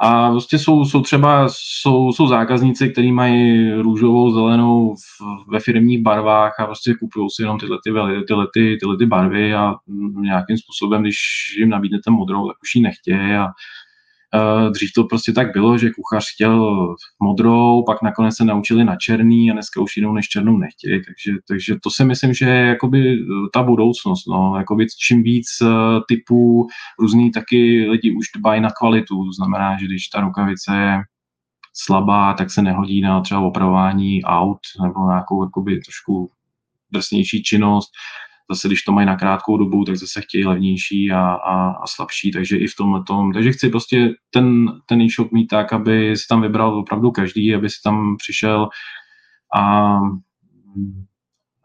A 0.00 0.30
prostě 0.30 0.58
jsou, 0.58 0.84
jsou 0.84 1.00
třeba 1.02 1.46
jsou, 1.50 2.12
jsou 2.12 2.26
zákazníci, 2.26 2.88
kteří 2.88 3.12
mají 3.12 3.72
růžovou, 3.72 4.30
zelenou 4.30 4.94
v, 4.94 5.50
ve 5.50 5.60
firmních 5.60 6.02
barvách 6.02 6.60
a 6.60 6.66
prostě 6.66 6.94
kupují 7.00 7.30
si 7.30 7.42
jenom 7.42 7.58
tyhle, 7.58 7.78
ty, 7.84 7.90
tyhle, 8.28 8.46
ty, 8.54 8.76
tyhle 8.80 8.96
ty 8.96 9.06
barvy 9.06 9.54
a 9.54 9.74
nějakým 10.20 10.58
způsobem, 10.58 11.02
když 11.02 11.16
jim 11.58 11.68
nabídnete 11.68 12.10
modrou, 12.10 12.48
tak 12.48 12.56
už 12.62 12.74
ji 12.74 12.82
nechtějí 12.82 13.34
a 13.34 13.46
dřív 14.70 14.90
to 14.94 15.04
prostě 15.04 15.32
tak 15.32 15.52
bylo, 15.52 15.78
že 15.78 15.90
kuchař 15.90 16.24
chtěl 16.34 16.86
modrou, 17.22 17.82
pak 17.86 18.02
nakonec 18.02 18.36
se 18.36 18.44
naučili 18.44 18.84
na 18.84 18.96
černý 18.96 19.50
a 19.50 19.52
dneska 19.52 19.80
už 19.80 19.96
jinou 19.96 20.12
než 20.12 20.28
černou 20.28 20.56
nechtějí. 20.56 21.02
Takže, 21.04 21.38
takže 21.48 21.76
to 21.82 21.90
si 21.90 22.04
myslím, 22.04 22.34
že 22.34 22.44
je 22.44 22.66
jakoby 22.66 23.14
eh, 23.14 23.24
ta 23.52 23.62
budoucnost. 23.62 24.26
No. 24.26 24.54
Jakoby 24.56 24.86
čím 24.98 25.22
víc 25.22 25.46
eh, 25.62 25.66
typů 26.08 26.66
různý 26.98 27.30
taky 27.30 27.86
lidi 27.90 28.12
už 28.12 28.26
dbají 28.36 28.60
na 28.60 28.70
kvalitu. 28.70 29.24
To 29.24 29.32
znamená, 29.32 29.78
že 29.80 29.86
když 29.86 30.08
ta 30.08 30.20
rukavice 30.20 30.76
je 30.76 31.02
slabá, 31.74 32.34
tak 32.34 32.50
se 32.50 32.62
nehodí 32.62 33.00
na 33.00 33.20
třeba 33.20 33.40
opravování 33.40 34.24
aut 34.24 34.58
nebo 34.82 35.08
nějakou 35.08 35.44
jakoby 35.44 35.80
trošku 35.80 36.30
drsnější 36.92 37.42
činnost 37.42 37.90
zase 38.50 38.68
když 38.68 38.82
to 38.82 38.92
mají 38.92 39.06
na 39.06 39.16
krátkou 39.16 39.56
dobu, 39.56 39.84
tak 39.84 39.96
zase 39.96 40.20
chtějí 40.20 40.44
levnější 40.44 41.12
a, 41.12 41.20
a, 41.20 41.70
a 41.70 41.86
slabší, 41.86 42.30
takže 42.30 42.56
i 42.56 42.66
v 42.66 42.76
tomhle 42.78 43.02
tom. 43.02 43.32
Takže 43.32 43.52
chci 43.52 43.68
prostě 43.68 44.14
ten, 44.30 44.72
ten 44.86 45.02
e-shop 45.02 45.32
mít 45.32 45.46
tak, 45.46 45.72
aby 45.72 46.16
si 46.16 46.26
tam 46.28 46.42
vybral 46.42 46.78
opravdu 46.78 47.10
každý, 47.10 47.54
aby 47.54 47.70
si 47.70 47.76
tam 47.84 48.16
přišel 48.16 48.68
a, 49.54 49.96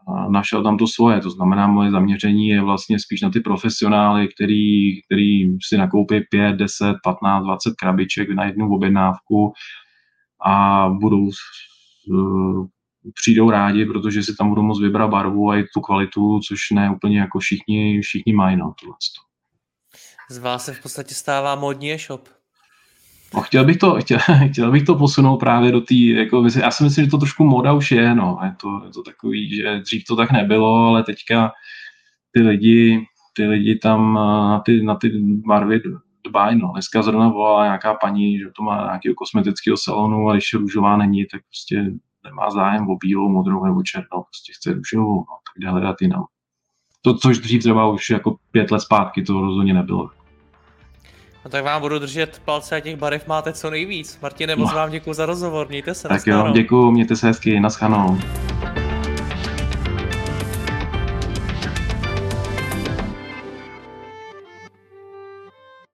a 0.08 0.28
našel 0.28 0.62
tam 0.62 0.78
to 0.78 0.86
svoje. 0.86 1.20
To 1.20 1.30
znamená, 1.30 1.66
moje 1.66 1.90
zaměření 1.90 2.48
je 2.48 2.62
vlastně 2.62 2.98
spíš 2.98 3.20
na 3.20 3.30
ty 3.30 3.40
profesionály, 3.40 4.28
který, 4.28 5.02
který 5.02 5.58
si 5.62 5.76
nakoupí 5.76 6.20
5, 6.30 6.56
10, 6.56 6.96
15, 7.04 7.44
20 7.44 7.74
krabiček 7.74 8.30
na 8.30 8.44
jednu 8.44 8.74
objednávku 8.74 9.52
a 10.46 10.88
budou 10.88 11.30
přijdou 13.14 13.50
rádi, 13.50 13.86
protože 13.86 14.22
si 14.22 14.36
tam 14.36 14.48
budou 14.48 14.62
moct 14.62 14.80
vybrat 14.80 15.10
barvu 15.10 15.50
a 15.50 15.56
i 15.56 15.64
tu 15.74 15.80
kvalitu, 15.80 16.40
což 16.48 16.70
ne 16.70 16.90
úplně 16.90 17.18
jako 17.18 17.38
všichni, 17.38 18.00
všichni 18.00 18.32
mají. 18.32 18.56
No, 18.56 18.74
tohle. 18.80 18.94
Z 20.30 20.38
vás 20.38 20.64
se 20.64 20.72
v 20.72 20.82
podstatě 20.82 21.14
stává 21.14 21.54
modní 21.54 21.92
e-shop. 21.92 22.28
No, 23.34 23.40
chtěl, 23.40 23.64
bych 23.64 23.76
to, 23.76 24.00
chtěl, 24.00 24.18
chtěl 24.50 24.70
bych 24.70 24.82
to 24.82 24.94
posunout 24.94 25.36
právě 25.36 25.72
do 25.72 25.80
té, 25.80 25.94
jako, 25.94 26.46
já 26.60 26.70
si 26.70 26.84
myslím, 26.84 27.04
že 27.04 27.10
to 27.10 27.18
trošku 27.18 27.44
moda 27.44 27.72
už 27.72 27.90
je, 27.90 28.14
no, 28.14 28.38
je 28.44 28.54
to, 28.60 28.82
je 28.84 28.90
to 28.90 29.02
takový, 29.02 29.56
že 29.56 29.80
dřív 29.80 30.04
to 30.04 30.16
tak 30.16 30.32
nebylo, 30.32 30.86
ale 30.86 31.04
teďka 31.04 31.52
ty 32.32 32.42
lidi, 32.42 33.06
ty 33.36 33.46
lidi 33.46 33.78
tam 33.78 34.14
na 34.14 34.60
ty, 34.60 34.82
na 34.82 34.94
ty 34.94 35.10
barvy 35.46 35.80
dbají, 36.26 36.58
no. 36.58 36.72
Dneska 36.72 37.02
zrovna 37.02 37.28
volala 37.28 37.64
nějaká 37.64 37.94
paní, 37.94 38.38
že 38.38 38.44
to 38.56 38.62
má 38.62 38.84
nějakého 38.84 39.14
kosmetického 39.14 39.76
salonu 39.76 40.28
a 40.28 40.32
když 40.32 40.54
růžová 40.54 40.96
není, 40.96 41.26
tak 41.26 41.42
prostě 41.42 41.92
nemá 42.24 42.50
zájem 42.50 42.90
o 42.90 42.96
bílou, 42.96 43.28
modrou 43.28 43.64
nebo 43.64 43.82
černou, 43.82 44.22
prostě 44.22 44.52
chce 44.52 44.72
růžovou, 44.72 45.16
no, 45.16 45.24
tak 45.46 45.54
jde 45.60 45.70
hledat 45.70 45.96
jinam. 46.02 46.24
To, 47.02 47.14
což 47.14 47.38
dřív 47.38 47.60
třeba 47.60 47.88
už 47.88 48.10
jako 48.10 48.36
pět 48.50 48.70
let 48.70 48.80
zpátky 48.80 49.22
to 49.22 49.40
rozhodně 49.40 49.74
nebylo. 49.74 50.10
No 51.44 51.50
tak 51.50 51.64
vám 51.64 51.80
budu 51.80 51.98
držet 51.98 52.42
palce 52.44 52.76
a 52.76 52.80
těch 52.80 52.96
barev 52.96 53.26
máte 53.26 53.52
co 53.52 53.70
nejvíc. 53.70 54.18
Martine, 54.22 54.56
moc 54.56 54.70
no. 54.70 54.76
vám 54.76 54.90
děkuji 54.90 55.12
za 55.12 55.26
rozhovor, 55.26 55.68
mějte 55.68 55.94
se, 55.94 56.08
Tak 56.08 56.26
jo, 56.26 56.50
děkuji, 56.52 56.90
mějte 56.90 57.16
se 57.16 57.26
hezky, 57.26 57.60
naschledanou. 57.60 58.18